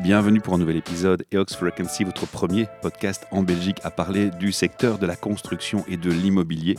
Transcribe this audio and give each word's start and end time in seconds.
Bienvenue 0.00 0.42
pour 0.42 0.52
un 0.52 0.58
nouvel 0.58 0.76
épisode 0.76 1.24
EOX 1.32 1.56
Frequency, 1.56 2.04
votre 2.04 2.26
premier 2.26 2.66
podcast 2.82 3.26
en 3.30 3.42
Belgique 3.42 3.78
à 3.82 3.90
parler 3.90 4.28
du 4.28 4.52
secteur 4.52 4.98
de 4.98 5.06
la 5.06 5.16
construction 5.16 5.84
et 5.88 5.96
de 5.96 6.10
l'immobilier. 6.10 6.76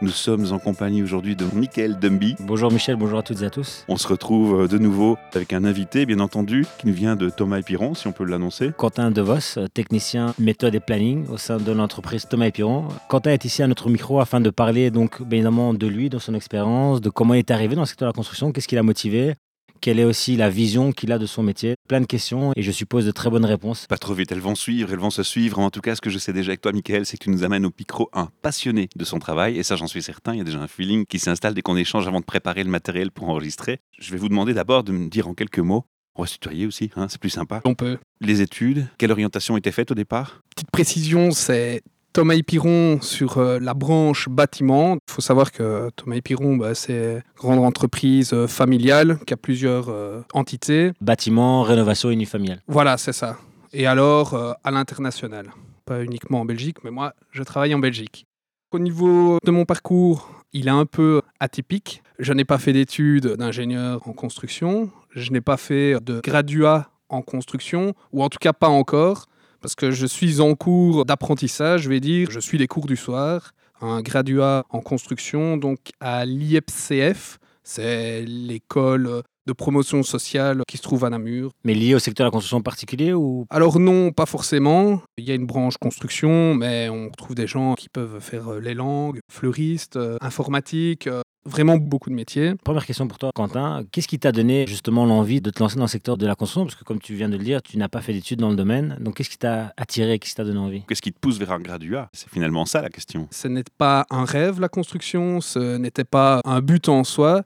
Nous 0.00 0.10
sommes 0.10 0.52
en 0.52 0.60
compagnie 0.60 1.02
aujourd'hui 1.02 1.34
de 1.34 1.44
Michael 1.52 1.98
Dumby. 1.98 2.36
Bonjour 2.38 2.70
Michel, 2.70 2.94
bonjour 2.94 3.18
à 3.18 3.22
toutes 3.24 3.42
et 3.42 3.46
à 3.46 3.50
tous. 3.50 3.84
On 3.88 3.96
se 3.96 4.06
retrouve 4.06 4.68
de 4.68 4.78
nouveau 4.78 5.16
avec 5.34 5.52
un 5.52 5.64
invité, 5.64 6.06
bien 6.06 6.20
entendu, 6.20 6.64
qui 6.78 6.86
nous 6.86 6.94
vient 6.94 7.16
de 7.16 7.30
Thomas 7.30 7.58
et 7.58 7.62
Piron, 7.62 7.94
si 7.94 8.06
on 8.06 8.12
peut 8.12 8.24
l'annoncer. 8.24 8.70
Quentin 8.76 9.10
Devos, 9.10 9.58
technicien 9.74 10.32
méthode 10.38 10.76
et 10.76 10.80
planning 10.80 11.26
au 11.30 11.38
sein 11.38 11.56
de 11.56 11.72
l'entreprise 11.72 12.26
Thomas 12.28 12.46
et 12.46 12.52
Piron. 12.52 12.86
Quentin 13.08 13.32
est 13.32 13.44
ici 13.44 13.64
à 13.64 13.66
notre 13.66 13.90
micro 13.90 14.20
afin 14.20 14.40
de 14.40 14.50
parler 14.50 14.92
donc 14.92 15.20
bien 15.22 15.38
évidemment 15.38 15.74
de 15.74 15.86
lui, 15.88 16.10
de 16.10 16.20
son 16.20 16.34
expérience, 16.34 17.00
de 17.00 17.10
comment 17.10 17.34
il 17.34 17.38
est 17.38 17.50
arrivé 17.50 17.74
dans 17.74 17.82
le 17.82 17.86
secteur 17.86 18.06
de 18.06 18.12
la 18.12 18.16
construction, 18.16 18.52
qu'est-ce 18.52 18.68
qui 18.68 18.76
l'a 18.76 18.84
motivé, 18.84 19.34
quelle 19.82 19.98
est 19.98 20.04
aussi 20.04 20.36
la 20.36 20.48
vision 20.48 20.92
qu'il 20.92 21.10
a 21.10 21.18
de 21.18 21.26
son 21.26 21.42
métier 21.42 21.74
Plein 21.88 22.00
de 22.00 22.06
questions 22.06 22.52
et 22.54 22.62
je 22.62 22.70
suppose 22.70 23.04
de 23.04 23.10
très 23.10 23.28
bonnes 23.28 23.44
réponses. 23.44 23.86
Pas 23.88 23.98
trop 23.98 24.14
vite, 24.14 24.30
elles 24.30 24.40
vont 24.40 24.54
suivre, 24.54 24.92
elles 24.92 25.00
vont 25.00 25.10
se 25.10 25.24
suivre. 25.24 25.58
En 25.58 25.70
tout 25.70 25.80
cas, 25.80 25.96
ce 25.96 26.00
que 26.00 26.08
je 26.08 26.18
sais 26.18 26.32
déjà 26.32 26.50
avec 26.50 26.60
toi, 26.60 26.72
Michael, 26.72 27.04
c'est 27.04 27.18
que 27.18 27.24
tu 27.24 27.30
nous 27.30 27.42
amènes 27.42 27.66
au 27.66 27.72
micro 27.76 28.08
un 28.12 28.28
passionné 28.42 28.88
de 28.94 29.04
son 29.04 29.18
travail. 29.18 29.58
Et 29.58 29.64
ça, 29.64 29.74
j'en 29.74 29.88
suis 29.88 30.02
certain. 30.02 30.34
Il 30.34 30.38
y 30.38 30.40
a 30.40 30.44
déjà 30.44 30.60
un 30.60 30.68
feeling 30.68 31.04
qui 31.04 31.18
s'installe 31.18 31.54
dès 31.54 31.62
qu'on 31.62 31.76
échange 31.76 32.06
avant 32.06 32.20
de 32.20 32.24
préparer 32.24 32.62
le 32.62 32.70
matériel 32.70 33.10
pour 33.10 33.28
enregistrer. 33.28 33.80
Je 33.98 34.12
vais 34.12 34.18
vous 34.18 34.28
demander 34.28 34.54
d'abord 34.54 34.84
de 34.84 34.92
me 34.92 35.08
dire 35.08 35.26
en 35.26 35.34
quelques 35.34 35.58
mots. 35.58 35.84
On 36.14 36.22
va 36.22 36.28
se 36.28 36.34
tutoyer 36.34 36.66
aussi, 36.66 36.90
hein, 36.94 37.06
c'est 37.08 37.20
plus 37.20 37.30
sympa. 37.30 37.60
On 37.64 37.74
peut. 37.74 37.98
Les 38.20 38.40
études, 38.40 38.86
quelle 38.98 39.10
orientation 39.10 39.56
était 39.56 39.72
faite 39.72 39.90
au 39.90 39.94
départ? 39.94 40.42
Petite 40.54 40.70
précision, 40.70 41.30
c'est 41.32 41.82
Thomas 42.12 42.36
Piron 42.46 43.00
sur 43.00 43.38
euh, 43.38 43.58
la 43.58 43.72
branche 43.72 44.28
bâtiment. 44.28 44.96
Il 44.96 45.12
faut 45.12 45.22
savoir 45.22 45.50
que 45.50 45.88
Thomas 45.96 46.20
Piron, 46.20 46.56
bah, 46.56 46.74
c'est 46.74 47.14
une 47.14 47.22
grande 47.36 47.60
entreprise 47.60 48.32
euh, 48.34 48.46
familiale 48.46 49.18
qui 49.26 49.32
a 49.32 49.38
plusieurs 49.38 49.88
euh, 49.88 50.20
entités. 50.34 50.92
Bâtiment, 51.00 51.62
rénovation 51.62 52.10
unifamiliale. 52.10 52.60
Voilà, 52.68 52.98
c'est 52.98 53.14
ça. 53.14 53.38
Et 53.72 53.86
alors, 53.86 54.34
à 54.62 54.70
l'international. 54.70 55.46
Pas 55.86 56.04
uniquement 56.04 56.42
en 56.42 56.44
Belgique, 56.44 56.76
mais 56.84 56.90
moi, 56.90 57.14
je 57.30 57.42
travaille 57.42 57.74
en 57.74 57.78
Belgique. 57.78 58.26
Au 58.70 58.78
niveau 58.78 59.38
de 59.42 59.50
mon 59.50 59.64
parcours, 59.64 60.30
il 60.52 60.66
est 60.66 60.70
un 60.70 60.84
peu 60.84 61.22
atypique. 61.40 62.02
Je 62.18 62.34
n'ai 62.34 62.44
pas 62.44 62.58
fait 62.58 62.74
d'études 62.74 63.28
d'ingénieur 63.28 64.06
en 64.06 64.12
construction. 64.12 64.90
Je 65.14 65.32
n'ai 65.32 65.40
pas 65.40 65.56
fait 65.56 65.98
de 66.04 66.20
graduat 66.20 66.90
en 67.08 67.22
construction, 67.22 67.94
ou 68.12 68.22
en 68.22 68.28
tout 68.28 68.38
cas 68.38 68.52
pas 68.52 68.68
encore 68.68 69.26
parce 69.62 69.74
que 69.76 69.92
je 69.92 70.06
suis 70.06 70.40
en 70.40 70.54
cours 70.54 71.06
d'apprentissage, 71.06 71.82
je 71.82 71.88
vais 71.88 72.00
dire, 72.00 72.30
je 72.30 72.40
suis 72.40 72.58
les 72.58 72.66
cours 72.66 72.86
du 72.86 72.96
soir, 72.96 73.52
un 73.80 74.02
graduat 74.02 74.66
en 74.70 74.80
construction, 74.80 75.56
donc 75.56 75.78
à 76.00 76.26
l'IEPCF, 76.26 77.38
c'est 77.62 78.22
l'école 78.22 79.22
de 79.46 79.52
promotion 79.52 80.02
sociale 80.02 80.62
qui 80.68 80.76
se 80.76 80.82
trouve 80.82 81.04
à 81.04 81.10
Namur. 81.10 81.50
Mais 81.64 81.74
lié 81.74 81.94
au 81.94 81.98
secteur 81.98 82.24
de 82.24 82.28
la 82.28 82.32
construction 82.32 82.58
en 82.58 82.62
particulier 82.62 83.12
ou? 83.12 83.46
Alors 83.50 83.78
non, 83.78 84.12
pas 84.12 84.26
forcément. 84.26 85.02
Il 85.16 85.24
y 85.24 85.30
a 85.30 85.34
une 85.34 85.46
branche 85.46 85.76
construction, 85.78 86.54
mais 86.54 86.88
on 86.88 87.10
trouve 87.10 87.34
des 87.34 87.46
gens 87.46 87.74
qui 87.74 87.88
peuvent 87.88 88.20
faire 88.20 88.52
euh, 88.52 88.60
les 88.60 88.74
langues, 88.74 89.20
fleuristes, 89.30 89.96
euh, 89.96 90.16
informatique, 90.20 91.06
euh, 91.06 91.22
vraiment 91.44 91.76
beaucoup 91.76 92.10
de 92.10 92.14
métiers. 92.14 92.54
Première 92.64 92.86
question 92.86 93.08
pour 93.08 93.18
toi, 93.18 93.30
Quentin. 93.34 93.82
Qu'est-ce 93.90 94.08
qui 94.08 94.18
t'a 94.18 94.32
donné 94.32 94.66
justement 94.66 95.04
l'envie 95.06 95.40
de 95.40 95.50
te 95.50 95.60
lancer 95.60 95.76
dans 95.76 95.84
le 95.84 95.88
secteur 95.88 96.16
de 96.16 96.26
la 96.26 96.34
construction? 96.34 96.66
Parce 96.66 96.76
que 96.76 96.84
comme 96.84 97.00
tu 97.00 97.14
viens 97.14 97.28
de 97.28 97.36
le 97.36 97.44
dire, 97.44 97.62
tu 97.62 97.76
n'as 97.78 97.88
pas 97.88 98.00
fait 98.00 98.12
d'études 98.12 98.40
dans 98.40 98.50
le 98.50 98.56
domaine. 98.56 98.96
Donc 99.00 99.16
qu'est-ce 99.16 99.30
qui 99.30 99.38
t'a 99.38 99.72
attiré, 99.76 100.18
qu'est-ce 100.18 100.30
qui 100.30 100.36
t'a 100.36 100.44
donné 100.44 100.58
envie? 100.58 100.84
Qu'est-ce 100.86 101.02
qui 101.02 101.12
te 101.12 101.18
pousse 101.18 101.38
vers 101.38 101.52
un 101.52 101.60
graduat? 101.60 102.08
C'est 102.12 102.28
finalement 102.28 102.64
ça 102.64 102.80
la 102.80 102.90
question. 102.90 103.28
Ce 103.30 103.48
n'est 103.48 103.64
pas 103.76 104.06
un 104.10 104.24
rêve, 104.24 104.60
la 104.60 104.68
construction, 104.68 105.40
ce 105.40 105.76
n'était 105.76 106.04
pas 106.04 106.40
un 106.44 106.60
but 106.60 106.88
en 106.88 107.04
soi. 107.04 107.42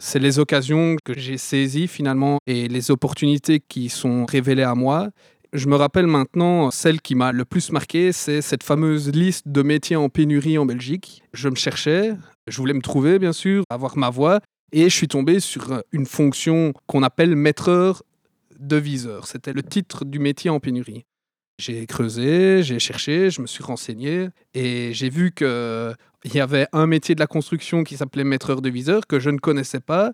C'est 0.00 0.20
les 0.20 0.38
occasions 0.38 0.96
que 1.04 1.18
j'ai 1.18 1.38
saisies 1.38 1.88
finalement 1.88 2.38
et 2.46 2.68
les 2.68 2.92
opportunités 2.92 3.58
qui 3.58 3.88
sont 3.88 4.26
révélées 4.26 4.62
à 4.62 4.76
moi. 4.76 5.10
Je 5.52 5.66
me 5.66 5.74
rappelle 5.74 6.06
maintenant, 6.06 6.70
celle 6.70 7.00
qui 7.00 7.16
m'a 7.16 7.32
le 7.32 7.44
plus 7.44 7.72
marqué, 7.72 8.12
c'est 8.12 8.40
cette 8.40 8.62
fameuse 8.62 9.10
liste 9.10 9.48
de 9.48 9.62
métiers 9.62 9.96
en 9.96 10.08
pénurie 10.08 10.56
en 10.56 10.66
Belgique. 10.66 11.22
Je 11.32 11.48
me 11.48 11.56
cherchais, 11.56 12.12
je 12.46 12.56
voulais 12.58 12.74
me 12.74 12.80
trouver 12.80 13.18
bien 13.18 13.32
sûr, 13.32 13.64
avoir 13.70 13.96
ma 13.96 14.08
voie, 14.08 14.40
et 14.70 14.84
je 14.84 14.94
suis 14.94 15.08
tombé 15.08 15.40
sur 15.40 15.82
une 15.90 16.06
fonction 16.06 16.74
qu'on 16.86 17.02
appelle 17.02 17.34
maîtreur 17.34 18.02
de 18.58 18.76
viseur. 18.76 19.26
C'était 19.26 19.52
le 19.52 19.64
titre 19.64 20.04
du 20.04 20.20
métier 20.20 20.48
en 20.48 20.60
pénurie. 20.60 21.04
J'ai 21.58 21.86
creusé, 21.86 22.62
j'ai 22.62 22.78
cherché, 22.78 23.30
je 23.30 23.42
me 23.42 23.48
suis 23.48 23.64
renseigné 23.64 24.28
et 24.54 24.92
j'ai 24.92 25.10
vu 25.10 25.32
qu'il 25.32 25.96
y 26.32 26.40
avait 26.40 26.68
un 26.72 26.86
métier 26.86 27.16
de 27.16 27.20
la 27.20 27.26
construction 27.26 27.82
qui 27.82 27.96
s'appelait 27.96 28.22
maîtreur 28.22 28.62
de 28.62 28.70
viseur 28.70 29.08
que 29.08 29.18
je 29.18 29.30
ne 29.30 29.38
connaissais 29.38 29.80
pas. 29.80 30.12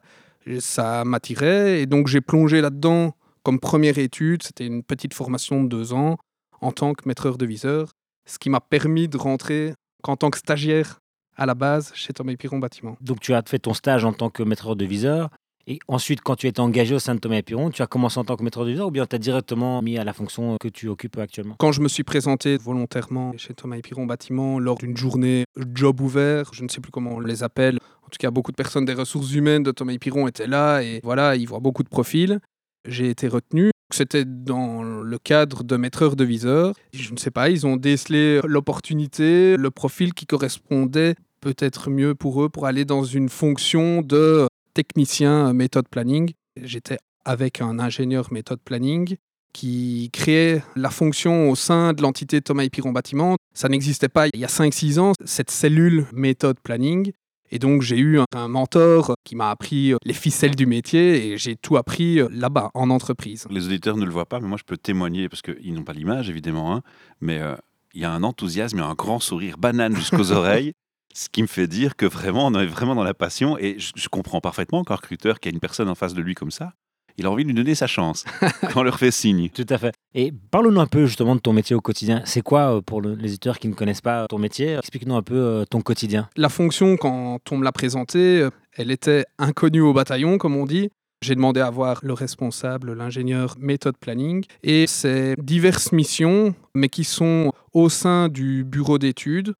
Ça 0.58 1.04
m'attirait 1.04 1.80
et 1.80 1.86
donc 1.86 2.08
j'ai 2.08 2.22
plongé 2.22 2.62
là-dedans 2.62 3.14
comme 3.42 3.60
première 3.60 3.98
étude. 3.98 4.42
C'était 4.42 4.66
une 4.66 4.82
petite 4.82 5.12
formation 5.12 5.62
de 5.62 5.68
deux 5.68 5.92
ans 5.92 6.16
en 6.62 6.72
tant 6.72 6.94
que 6.94 7.06
maîtreur 7.06 7.36
de 7.36 7.44
viseur, 7.44 7.92
ce 8.26 8.38
qui 8.38 8.48
m'a 8.48 8.60
permis 8.60 9.08
de 9.08 9.18
rentrer 9.18 9.74
en 10.02 10.16
tant 10.16 10.30
que 10.30 10.38
stagiaire 10.38 11.00
à 11.36 11.44
la 11.44 11.54
base 11.54 11.92
chez 11.94 12.14
Thomas 12.14 12.36
Piron 12.36 12.58
Bâtiment. 12.58 12.96
Donc 13.02 13.20
tu 13.20 13.34
as 13.34 13.42
fait 13.46 13.58
ton 13.58 13.74
stage 13.74 14.04
en 14.06 14.14
tant 14.14 14.30
que 14.30 14.42
maîtreur 14.42 14.76
de 14.76 14.84
viseur. 14.86 15.28
Et 15.66 15.78
ensuite, 15.88 16.20
quand 16.20 16.36
tu 16.36 16.46
es 16.46 16.60
engagé 16.60 16.94
au 16.94 16.98
sein 16.98 17.14
de 17.14 17.20
Thomas 17.20 17.40
Piron, 17.40 17.70
tu 17.70 17.80
as 17.80 17.86
commencé 17.86 18.18
en 18.18 18.24
tant 18.24 18.36
que 18.36 18.42
maîtreur 18.42 18.66
de 18.66 18.72
viseur 18.72 18.88
ou 18.88 18.90
bien 18.90 19.06
tu 19.06 19.16
as 19.16 19.18
directement 19.18 19.80
mis 19.80 19.96
à 19.96 20.04
la 20.04 20.12
fonction 20.12 20.56
que 20.60 20.68
tu 20.68 20.88
occupes 20.88 21.16
actuellement? 21.16 21.54
Quand 21.58 21.72
je 21.72 21.80
me 21.80 21.88
suis 21.88 22.04
présenté 22.04 22.58
volontairement 22.58 23.32
chez 23.38 23.54
Thomas 23.54 23.78
Piron 23.80 24.04
Bâtiment 24.04 24.58
lors 24.58 24.76
d'une 24.76 24.96
journée 24.96 25.44
job 25.74 26.02
ouvert, 26.02 26.50
je 26.52 26.64
ne 26.64 26.68
sais 26.68 26.82
plus 26.82 26.92
comment 26.92 27.12
on 27.12 27.20
les 27.20 27.42
appelle, 27.42 27.78
en 28.02 28.08
tout 28.10 28.18
cas 28.18 28.30
beaucoup 28.30 28.50
de 28.50 28.56
personnes 28.56 28.84
des 28.84 28.92
ressources 28.92 29.32
humaines 29.32 29.62
de 29.62 29.70
Thomas 29.70 29.96
Piron 29.98 30.28
étaient 30.28 30.46
là 30.46 30.82
et 30.82 31.00
voilà, 31.02 31.34
ils 31.34 31.48
voient 31.48 31.60
beaucoup 31.60 31.82
de 31.82 31.88
profils. 31.88 32.40
J'ai 32.86 33.08
été 33.08 33.26
retenu. 33.28 33.70
C'était 33.90 34.24
dans 34.26 34.82
le 34.82 35.18
cadre 35.18 35.64
de 35.64 35.76
maîtreur 35.76 36.16
de 36.16 36.24
viseur. 36.24 36.74
Je 36.92 37.12
ne 37.12 37.16
sais 37.16 37.30
pas, 37.30 37.48
ils 37.48 37.66
ont 37.66 37.76
décelé 37.76 38.40
l'opportunité, 38.44 39.56
le 39.56 39.70
profil 39.70 40.12
qui 40.12 40.26
correspondait 40.26 41.14
peut-être 41.40 41.90
mieux 41.90 42.14
pour 42.14 42.42
eux 42.42 42.48
pour 42.48 42.66
aller 42.66 42.84
dans 42.84 43.04
une 43.04 43.28
fonction 43.28 44.02
de 44.02 44.46
technicien 44.74 45.52
méthode 45.52 45.88
planning. 45.88 46.32
J'étais 46.60 46.98
avec 47.24 47.60
un 47.60 47.78
ingénieur 47.78 48.32
méthode 48.32 48.60
planning 48.60 49.16
qui 49.52 50.10
créait 50.12 50.62
la 50.76 50.90
fonction 50.90 51.48
au 51.48 51.54
sein 51.54 51.92
de 51.92 52.02
l'entité 52.02 52.42
Thomas 52.42 52.68
Piron 52.68 52.92
Bâtiment. 52.92 53.36
Ça 53.54 53.68
n'existait 53.68 54.08
pas 54.08 54.26
il 54.34 54.40
y 54.40 54.44
a 54.44 54.48
5-6 54.48 54.98
ans, 54.98 55.12
cette 55.24 55.50
cellule 55.50 56.06
méthode 56.12 56.58
planning. 56.60 57.12
Et 57.50 57.60
donc 57.60 57.82
j'ai 57.82 57.98
eu 57.98 58.18
un 58.34 58.48
mentor 58.48 59.14
qui 59.22 59.36
m'a 59.36 59.50
appris 59.50 59.94
les 60.04 60.12
ficelles 60.12 60.56
du 60.56 60.66
métier 60.66 61.28
et 61.28 61.38
j'ai 61.38 61.54
tout 61.54 61.76
appris 61.76 62.20
là-bas, 62.30 62.70
en 62.74 62.90
entreprise. 62.90 63.46
Les 63.48 63.66
auditeurs 63.66 63.96
ne 63.96 64.04
le 64.04 64.10
voient 64.10 64.28
pas, 64.28 64.40
mais 64.40 64.48
moi 64.48 64.58
je 64.58 64.64
peux 64.64 64.76
témoigner, 64.76 65.28
parce 65.28 65.40
qu'ils 65.40 65.72
n'ont 65.72 65.84
pas 65.84 65.92
l'image 65.92 66.28
évidemment, 66.28 66.74
hein, 66.74 66.82
mais 67.20 67.38
euh, 67.38 67.54
il 67.94 68.00
y 68.00 68.04
a 68.04 68.10
un 68.10 68.24
enthousiasme 68.24 68.78
et 68.78 68.82
un 68.82 68.94
grand 68.94 69.20
sourire 69.20 69.56
banane 69.56 69.94
jusqu'aux 69.94 70.32
oreilles. 70.32 70.72
Ce 71.16 71.28
qui 71.30 71.40
me 71.42 71.46
fait 71.46 71.66
dire 71.68 71.96
que 71.96 72.06
vraiment, 72.06 72.46
on 72.48 72.54
est 72.58 72.66
vraiment 72.66 72.94
dans 72.94 73.04
la 73.04 73.14
passion. 73.14 73.56
Et 73.58 73.76
je, 73.78 73.92
je 73.94 74.08
comprends 74.08 74.40
parfaitement 74.40 74.82
qu'un 74.84 74.96
recruteur 74.96 75.38
qui 75.40 75.48
a 75.48 75.52
une 75.52 75.60
personne 75.60 75.88
en 75.88 75.94
face 75.94 76.12
de 76.12 76.20
lui 76.20 76.34
comme 76.34 76.50
ça, 76.50 76.72
il 77.16 77.26
a 77.26 77.30
envie 77.30 77.44
de 77.44 77.48
lui 77.50 77.54
donner 77.54 77.76
sa 77.76 77.86
chance 77.86 78.24
quand 78.72 78.80
on 78.80 78.82
leur 78.82 78.98
fait 78.98 79.12
signe. 79.12 79.48
Tout 79.50 79.64
à 79.68 79.78
fait. 79.78 79.94
Et 80.14 80.32
parle-nous 80.50 80.80
un 80.80 80.86
peu 80.88 81.06
justement 81.06 81.36
de 81.36 81.40
ton 81.40 81.52
métier 81.52 81.76
au 81.76 81.80
quotidien. 81.80 82.22
C'est 82.24 82.42
quoi, 82.42 82.76
euh, 82.76 82.80
pour 82.80 83.00
le- 83.00 83.14
les 83.14 83.28
auditeurs 83.28 83.60
qui 83.60 83.68
ne 83.68 83.74
connaissent 83.74 84.00
pas 84.00 84.26
ton 84.26 84.38
métier, 84.38 84.74
explique-nous 84.74 85.14
un 85.14 85.22
peu 85.22 85.36
euh, 85.36 85.64
ton 85.64 85.80
quotidien. 85.80 86.28
La 86.36 86.48
fonction, 86.48 86.96
quand 86.96 87.38
on 87.52 87.56
me 87.58 87.62
l'a 87.64 87.70
présentée, 87.70 88.48
elle 88.72 88.90
était 88.90 89.24
inconnue 89.38 89.82
au 89.82 89.92
bataillon, 89.92 90.36
comme 90.38 90.56
on 90.56 90.66
dit. 90.66 90.90
J'ai 91.22 91.36
demandé 91.36 91.60
à 91.60 91.70
voir 91.70 92.00
le 92.02 92.12
responsable, 92.12 92.92
l'ingénieur 92.92 93.54
méthode 93.58 93.96
planning, 93.96 94.44
et 94.62 94.86
c'est 94.86 95.36
diverses 95.38 95.90
missions, 95.92 96.54
mais 96.74 96.88
qui 96.90 97.04
sont 97.04 97.52
au 97.72 97.88
sein 97.88 98.28
du 98.28 98.62
bureau 98.64 98.98
d'études. 98.98 99.54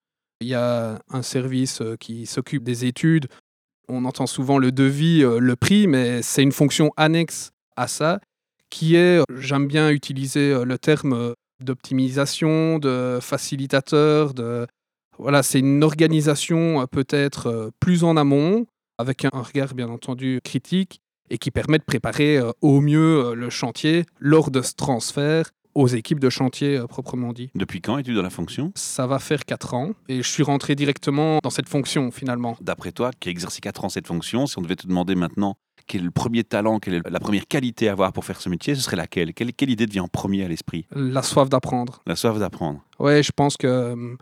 Il 0.44 0.49
y 0.49 0.55
a 0.55 0.99
un 1.08 1.23
service 1.23 1.81
euh, 1.81 1.96
qui 1.96 2.26
s'occupe 2.26 2.64
des 2.64 2.85
études. 2.85 3.29
On 3.88 4.05
entend 4.05 4.26
souvent 4.26 4.58
le 4.58 4.73
devis, 4.73 5.25
euh, 5.25 5.38
le 5.38 5.56
prix, 5.56 5.87
mais 5.87 6.20
c'est 6.20 6.43
une 6.43 6.52
fonction 6.52 6.91
annexe 6.99 7.52
à 7.76 7.88
ça, 7.88 8.20
qui 8.69 8.94
est, 8.94 9.23
j'aime 9.38 9.67
bien 9.67 9.88
utiliser 9.88 10.52
euh, 10.52 10.67
le 10.67 10.76
terme 10.76 11.32
d'optimisation, 11.61 12.79
de 12.79 13.20
facilitateur, 13.23 14.35
de 14.35 14.67
voilà, 15.19 15.43
c'est 15.43 15.61
une 15.61 15.82
organisation 15.82 16.87
peut-être 16.88 17.70
plus 17.81 18.05
en 18.05 18.19
amont, 18.19 18.67
avec 18.99 19.25
un 19.25 19.31
regard 19.32 19.73
bien 19.73 19.88
entendu 19.88 20.41
critique, 20.44 21.00
et 21.31 21.38
qui 21.38 21.50
permet 21.50 21.79
de 21.79 21.85
préparer 21.85 22.38
au 22.61 22.81
mieux 22.81 23.32
le 23.35 23.49
chantier 23.49 24.05
lors 24.19 24.50
de 24.50 24.61
ce 24.61 24.75
transfert 24.75 25.52
aux 25.74 25.88
équipes 25.88 26.20
de 26.20 26.30
chantier 26.30 26.76
euh, 26.76 26.86
proprement 26.86 27.32
dit. 27.32 27.50
Depuis 27.54 27.80
quand 27.80 27.98
es-tu 27.98 28.14
dans 28.14 28.22
la 28.22 28.30
fonction? 28.30 28.72
Ça 28.74 29.06
va 29.06 29.18
faire 29.18 29.44
4 29.44 29.74
ans 29.74 29.90
et 30.08 30.22
je 30.22 30.28
suis 30.28 30.42
rentré 30.42 30.74
directement 30.74 31.38
dans 31.42 31.50
cette 31.50 31.68
fonction 31.68 32.10
finalement. 32.10 32.56
D'après 32.60 32.92
toi, 32.92 33.10
qui 33.18 33.28
a 33.28 33.32
exercé 33.32 33.60
4 33.60 33.84
ans 33.84 33.88
cette 33.88 34.06
fonction, 34.06 34.46
si 34.46 34.58
on 34.58 34.62
devait 34.62 34.76
te 34.76 34.86
demander 34.86 35.14
maintenant 35.14 35.56
quel 35.86 36.00
est 36.00 36.04
le 36.04 36.10
premier 36.10 36.44
talent, 36.44 36.78
quelle 36.78 36.94
est 36.94 37.10
la 37.10 37.20
première 37.20 37.46
qualité 37.46 37.88
à 37.88 37.92
avoir 37.92 38.12
pour 38.12 38.24
faire 38.24 38.40
ce 38.40 38.48
métier, 38.48 38.74
ce 38.74 38.80
serait 38.80 38.96
laquelle? 38.96 39.34
Quelle, 39.34 39.52
quelle 39.52 39.70
idée 39.70 39.86
te 39.86 39.92
vient 39.92 40.04
en 40.04 40.08
premier 40.08 40.44
à 40.44 40.48
l'esprit? 40.48 40.86
La 40.94 41.22
soif 41.22 41.48
d'apprendre. 41.48 42.02
La 42.06 42.16
soif 42.16 42.38
d'apprendre. 42.38 42.80
Ouais, 42.98 43.22
je 43.22 43.32
pense 43.34 43.56
que 43.56 43.66
euh, 43.66 44.16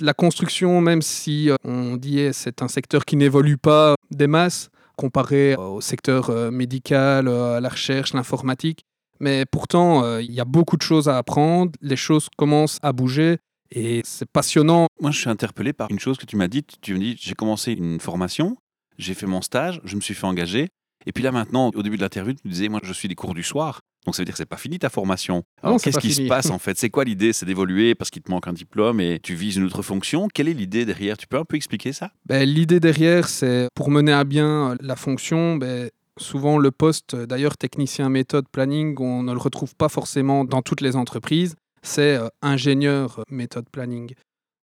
la 0.00 0.14
construction, 0.14 0.80
même 0.80 1.02
si 1.02 1.50
euh, 1.50 1.56
on 1.64 1.96
dit 1.96 2.20
eh, 2.20 2.32
c'est 2.32 2.62
un 2.62 2.68
secteur 2.68 3.04
qui 3.04 3.16
n'évolue 3.16 3.58
pas 3.58 3.94
des 4.10 4.26
masses 4.26 4.70
comparé 4.96 5.56
au 5.56 5.80
secteur 5.80 6.30
médical, 6.52 7.26
à 7.26 7.60
la 7.60 7.68
recherche, 7.68 8.14
l'informatique, 8.14 8.84
mais 9.20 9.44
pourtant 9.50 10.04
euh, 10.04 10.22
il 10.22 10.32
y 10.32 10.40
a 10.40 10.44
beaucoup 10.44 10.76
de 10.76 10.82
choses 10.82 11.08
à 11.08 11.18
apprendre, 11.18 11.72
les 11.80 11.96
choses 11.96 12.28
commencent 12.36 12.78
à 12.82 12.92
bouger 12.92 13.38
et 13.70 14.02
c'est 14.04 14.28
passionnant. 14.30 14.86
Moi, 15.00 15.10
je 15.10 15.18
suis 15.18 15.30
interpellé 15.30 15.72
par 15.72 15.90
une 15.90 15.98
chose 15.98 16.16
que 16.16 16.26
tu 16.26 16.36
m'as 16.36 16.48
dit. 16.48 16.62
Tu 16.80 16.94
me 16.94 16.98
dis, 16.98 17.16
j'ai 17.20 17.34
commencé 17.34 17.72
une 17.72 17.98
formation, 17.98 18.56
j'ai 18.98 19.14
fait 19.14 19.26
mon 19.26 19.42
stage, 19.42 19.80
je 19.84 19.96
me 19.96 20.00
suis 20.00 20.14
fait 20.14 20.26
engager. 20.26 20.68
Et 21.06 21.12
puis 21.12 21.22
là, 21.24 21.32
maintenant, 21.32 21.70
au 21.74 21.82
début 21.82 21.96
de 21.96 22.02
l'interview, 22.02 22.34
tu 22.34 22.40
me 22.46 22.52
disais, 22.52 22.68
moi, 22.68 22.80
je 22.82 22.92
suis 22.92 23.08
des 23.08 23.14
cours 23.14 23.34
du 23.34 23.42
soir. 23.42 23.80
Donc 24.06 24.14
ça 24.14 24.20
veut 24.22 24.26
dire 24.26 24.34
que 24.34 24.38
c'est 24.38 24.44
pas 24.46 24.58
fini 24.58 24.78
ta 24.78 24.90
formation. 24.90 25.42
Alors 25.62 25.80
qu'est-ce 25.80 25.98
qui 25.98 26.10
fini. 26.12 26.26
se 26.26 26.28
passe 26.28 26.50
en 26.50 26.58
fait? 26.60 26.78
C'est 26.78 26.90
quoi 26.90 27.04
l'idée? 27.04 27.32
C'est 27.32 27.46
d'évoluer 27.46 27.94
parce 27.94 28.10
qu'il 28.10 28.22
te 28.22 28.30
manque 28.30 28.46
un 28.46 28.52
diplôme 28.52 29.00
et 29.00 29.18
tu 29.18 29.34
vises 29.34 29.56
une 29.56 29.64
autre 29.64 29.82
fonction? 29.82 30.28
Quelle 30.32 30.48
est 30.48 30.52
l'idée 30.54 30.84
derrière? 30.84 31.16
Tu 31.16 31.26
peux 31.26 31.38
un 31.38 31.44
peu 31.44 31.56
expliquer 31.56 31.92
ça? 31.94 32.10
Ben, 32.26 32.44
L'idée 32.48 32.80
derrière, 32.80 33.28
c'est 33.28 33.68
pour 33.74 33.90
mener 33.90 34.12
à 34.12 34.24
bien 34.24 34.72
euh, 34.72 34.76
la 34.80 34.94
fonction, 34.96 35.56
ben, 35.56 35.90
souvent 36.18 36.58
le 36.58 36.70
poste, 36.70 37.14
euh, 37.14 37.26
d'ailleurs 37.26 37.56
technicien 37.56 38.08
méthode 38.08 38.48
planning, 38.48 38.96
on 39.00 39.22
ne 39.22 39.32
le 39.32 39.38
retrouve 39.38 39.74
pas 39.74 39.88
forcément 39.88 40.44
dans 40.44 40.62
toutes 40.62 40.80
les 40.80 40.96
entreprises, 40.96 41.56
c'est 41.82 42.16
euh, 42.16 42.28
ingénieur 42.42 43.18
euh, 43.18 43.22
méthode 43.30 43.68
planning. 43.70 44.14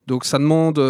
Donc 0.07 0.25
ça 0.25 0.39
demande 0.39 0.81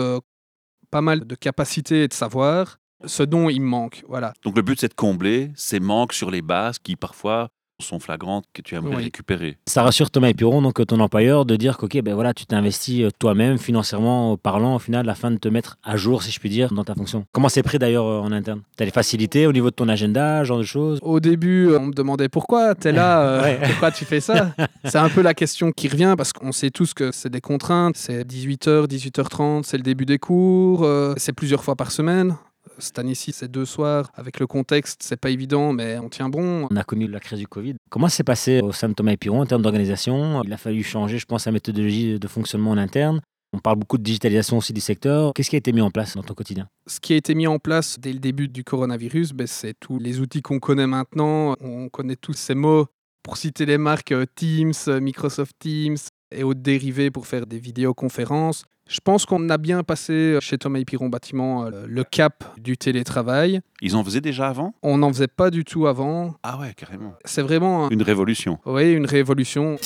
pas 0.90 1.02
mal 1.02 1.25
de 1.25 1.36
capacités 1.36 2.04
et 2.04 2.08
de 2.08 2.13
savoir, 2.13 2.78
ce 3.06 3.24
dont 3.24 3.50
il 3.50 3.62
manque. 3.62 4.04
Voilà. 4.08 4.34
Donc 4.44 4.56
le 4.56 4.62
but, 4.62 4.80
c'est 4.80 4.88
de 4.88 4.94
combler 4.94 5.52
ces 5.56 5.80
manques 5.80 6.13
sur 6.13 6.31
les 6.31 6.42
bases 6.42 6.80
qui 6.80 6.96
parfois 6.96 7.50
sont 7.81 8.00
flagrantes 8.00 8.45
que 8.54 8.62
tu 8.62 8.75
aimerais 8.75 8.95
Oui. 8.95 9.04
récupérer. 9.06 9.57
Ça 9.68 9.83
rassure 9.83 10.10
Thomas 10.12 10.30
Epiron, 10.30 10.62
donc 10.62 10.86
ton 10.86 11.00
employeur, 11.00 11.45
de 11.45 11.56
dire 11.56 11.78
qu'ok, 11.78 11.98
ben 12.04 12.13
voilà, 12.13 12.33
tu 12.33 12.45
t'investis 12.45 13.01
euh, 13.04 13.10
toi-même, 13.19 13.57
financièrement 13.57 14.38
parlant, 14.38 14.75
au 14.75 14.80
final, 14.80 15.07
afin 15.10 15.31
de 15.31 15.38
te 15.38 15.48
mettre 15.48 15.78
à 15.83 15.98
jour, 15.98 16.24
si 16.24 16.31
je 16.31 16.39
puis 16.39 16.50
dire, 16.50 16.74
dans 16.74 16.83
ta 16.83 16.95
fonction. 16.95 17.25
Comment 17.31 17.50
c'est 17.50 17.63
pris 17.63 17.80
d'ailleurs 17.80 18.06
euh, 18.06 18.19
en 18.19 18.31
interne? 18.31 18.62
Tu 18.78 18.83
as 18.83 18.86
des 18.86 18.92
facilités 18.92 19.48
au 19.48 19.51
niveau 19.54 19.69
de 19.69 19.75
ton 19.75 19.89
agenda, 19.89 20.39
ce 20.42 20.45
genre 20.45 20.57
de 20.60 20.63
choses? 20.63 21.00
Au 21.01 21.19
début, 21.19 21.68
euh, 21.69 21.80
on 21.80 21.88
me 21.88 21.94
demandait 21.94 22.30
pourquoi 22.30 22.75
tu 22.75 22.88
es 22.88 22.92
là, 22.92 23.22
euh, 23.22 23.42
Ouais. 23.44 23.60
pourquoi 23.69 23.92
tu 23.92 24.06
fais 24.06 24.19
ça? 24.22 24.54
C'est 24.86 24.98
un 24.98 25.10
peu 25.10 25.22
la 25.22 25.34
question 25.34 25.72
qui 25.72 25.88
revient 25.88 26.16
parce 26.18 26.34
qu'on 26.34 26.51
sait 26.51 26.69
tous 26.72 26.94
que 26.94 27.12
c'est 27.12 27.30
des 27.30 27.42
contraintes. 27.42 27.95
C'est 27.98 28.24
18h, 28.27 28.88
18h30, 28.88 29.63
c'est 29.63 29.77
le 29.77 29.84
début 29.84 30.06
des 30.06 30.18
cours, 30.18 30.84
euh, 30.84 31.13
c'est 31.18 31.34
plusieurs 31.34 31.63
fois 31.63 31.75
par 31.75 31.92
semaine. 31.92 32.36
Cette 32.78 33.00
année-ci, 33.00 33.32
c'est 33.32 33.50
deux 33.50 33.66
soirs. 33.66 34.12
Avec 34.16 34.40
le 34.40 34.48
contexte, 34.48 35.02
c'est 35.04 35.20
pas 35.20 35.30
évident, 35.30 35.74
mais 35.74 35.98
on 36.00 36.10
tient 36.10 36.30
bon. 36.30 36.68
On 36.70 36.76
a 36.76 36.84
connu 36.84 37.08
la 37.08 37.20
crise 37.20 37.40
du 37.40 37.48
Covid. 37.48 37.76
Comment 37.90 38.10
c'est 38.10 38.24
passé 38.24 38.62
au 38.62 38.72
sein 38.72 38.90
de 38.90 38.94
Thomas 38.94 39.12
Epiron 39.12 39.42
en 39.42 39.46
termes 39.46 39.62
d'organisation? 39.62 40.42
Il 40.44 40.54
a 40.54 40.58
fallu 40.58 40.84
changer, 40.84 41.18
je 41.18 41.26
pense, 41.26 41.46
la 41.46 41.52
méthodologie 41.52 42.20
de 42.20 42.28
fonctionnement 42.28 42.72
en 42.72 42.78
interne. 42.78 43.22
On 43.54 43.60
parle 43.60 43.78
beaucoup 43.78 43.98
de 43.98 44.04
digitalisation 44.04 44.58
aussi 44.58 44.72
du 44.72 44.80
secteur. 44.80 45.34
Qu'est-ce 45.34 45.50
qui 45.50 45.58
a 45.58 45.60
été 45.60 45.74
mis 45.74 45.82
en 45.82 45.92
place 45.92 46.16
dans 46.16 46.24
ton 46.24 46.34
quotidien? 46.34 46.70
Ce 46.88 47.02
qui 47.02 47.14
a 47.14 47.18
été 47.18 47.36
mis 47.36 47.48
en 47.48 47.60
place 47.60 48.00
dès 48.00 48.14
le 48.14 48.20
début 48.20 48.48
du 48.48 48.64
coronavirus, 48.64 49.34
ben, 49.34 49.46
c'est 49.46 49.74
tous 49.78 50.00
les 50.00 50.22
outils 50.22 50.42
qu'on 50.42 50.60
connaît 50.60 50.88
maintenant. 50.88 51.56
On 51.60 51.90
connaît 51.90 52.16
tous 52.16 52.34
ces 52.34 52.56
mots. 52.56 52.88
Pour 53.24 53.38
citer 53.38 53.66
les 53.66 53.78
marques 53.78 54.14
euh, 54.14 54.26
Teams, 54.36 54.74
euh, 54.88 55.00
Microsoft 55.00 55.54
Teams 55.60 55.98
et 56.31 56.44
autres 56.44 56.62
dérivés 56.62 57.12
pour 57.12 57.28
faire 57.28 57.45
des 57.45 57.60
vidéoconférences. 57.60 58.63
Je 58.89 59.00
pense 59.04 59.25
qu'on 59.25 59.50
a 59.50 59.57
bien 59.57 59.83
passé 59.83 60.12
euh, 60.13 60.39
chez 60.42 60.57
Thomas 60.57 60.81
Piron 60.86 61.07
Bâtiment 61.07 61.66
euh, 61.66 61.86
le 61.88 62.04
cap 62.04 62.44
du 62.60 62.78
télétravail. 62.78 63.62
Ils 63.81 63.95
en 63.95 64.04
faisaient 64.04 64.19
déjà 64.22 64.48
avant? 64.50 64.74
On 64.83 64.98
n'en 64.98 65.10
faisait 65.13 65.28
pas 65.28 65.50
du 65.50 65.63
tout 65.63 65.88
avant. 65.88 66.36
Ah 66.44 66.60
ouais, 66.60 66.74
carrément. 66.75 67.13
C'est 67.24 67.42
vraiment 67.42 67.86
un- 67.86 67.89
Une 67.89 68.01
révolution. 68.04 68.60
oui, 68.66 68.92
une 68.94 69.06
révolution. 69.06 69.78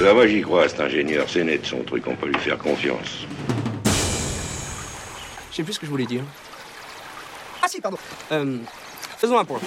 Ben, 0.00 0.14
moi 0.14 0.26
j'y 0.26 0.42
crois, 0.42 0.68
cet 0.68 0.80
ingénieur, 0.80 1.26
c'est 1.28 1.44
net 1.44 1.64
son 1.64 1.82
truc, 1.84 2.04
on 2.08 2.16
peut 2.16 2.26
lui 2.26 2.38
faire 2.38 2.58
confiance. 2.58 3.24
Je 5.50 5.56
sais 5.56 5.62
plus 5.62 5.74
ce 5.74 5.78
que 5.80 5.86
je 5.86 5.90
voulais 5.92 6.06
dire. 6.06 6.24
Ah 7.62 7.68
si, 7.68 7.80
pardon. 7.80 7.98
Euh, 8.32 8.58
faisons 9.18 9.38
un 9.38 9.44
point. 9.44 9.60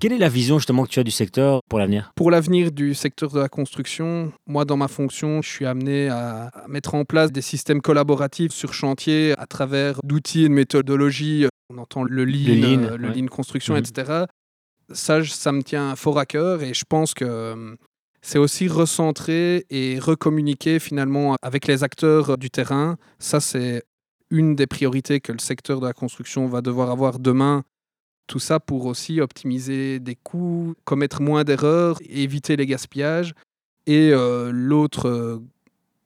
Quelle 0.00 0.12
est 0.12 0.18
la 0.18 0.28
vision 0.28 0.58
justement 0.58 0.84
que 0.84 0.90
tu 0.90 1.00
as 1.00 1.04
du 1.04 1.10
secteur 1.10 1.60
pour 1.68 1.80
l'avenir? 1.80 2.12
Pour 2.14 2.30
l'avenir 2.30 2.70
du 2.70 2.94
secteur 2.94 3.30
de 3.32 3.40
la 3.40 3.48
construction, 3.48 4.32
moi 4.46 4.64
dans 4.64 4.76
ma 4.76 4.86
fonction, 4.86 5.42
je 5.42 5.48
suis 5.48 5.66
amené 5.66 6.08
à 6.08 6.52
mettre 6.68 6.94
en 6.94 7.04
place 7.04 7.32
des 7.32 7.40
systèmes 7.42 7.80
collaboratifs 7.80 8.52
sur 8.52 8.74
chantier 8.74 9.34
à 9.38 9.46
travers 9.46 9.98
d'outils 10.04 10.44
et 10.44 10.48
de 10.48 10.54
méthodologies. 10.54 11.46
On 11.70 11.78
entend 11.78 12.04
le 12.04 12.24
lean, 12.24 12.46
Le 12.46 12.54
lean, 12.54 12.82
euh, 12.84 12.96
le 12.96 13.08
ouais. 13.08 13.14
lean 13.16 13.26
construction, 13.26 13.74
Mhm. 13.74 13.80
etc. 13.80 14.24
Ça, 14.92 15.24
ça 15.24 15.50
me 15.52 15.62
tient 15.62 15.96
fort 15.96 16.18
à 16.18 16.26
cœur 16.26 16.62
et 16.62 16.74
je 16.74 16.84
pense 16.88 17.12
que 17.12 17.24
euh, 17.24 17.74
c'est 18.22 18.38
aussi 18.38 18.68
recentrer 18.68 19.66
et 19.68 19.98
recommuniquer 19.98 20.78
finalement 20.78 21.34
avec 21.42 21.66
les 21.66 21.82
acteurs 21.82 22.38
du 22.38 22.50
terrain. 22.50 22.96
Ça, 23.18 23.40
c'est 23.40 23.82
une 24.30 24.54
des 24.54 24.66
priorités 24.68 25.18
que 25.20 25.32
le 25.32 25.40
secteur 25.40 25.80
de 25.80 25.86
la 25.86 25.92
construction 25.92 26.46
va 26.46 26.60
devoir 26.60 26.90
avoir 26.90 27.18
demain 27.18 27.64
tout 28.28 28.38
ça 28.38 28.60
pour 28.60 28.86
aussi 28.86 29.20
optimiser 29.20 29.98
des 29.98 30.14
coûts, 30.14 30.74
commettre 30.84 31.20
moins 31.20 31.42
d'erreurs, 31.42 31.98
éviter 32.08 32.54
les 32.56 32.66
gaspillages. 32.66 33.34
Et 33.86 34.10
euh, 34.12 34.50
l'autre 34.52 35.08
euh, 35.08 35.38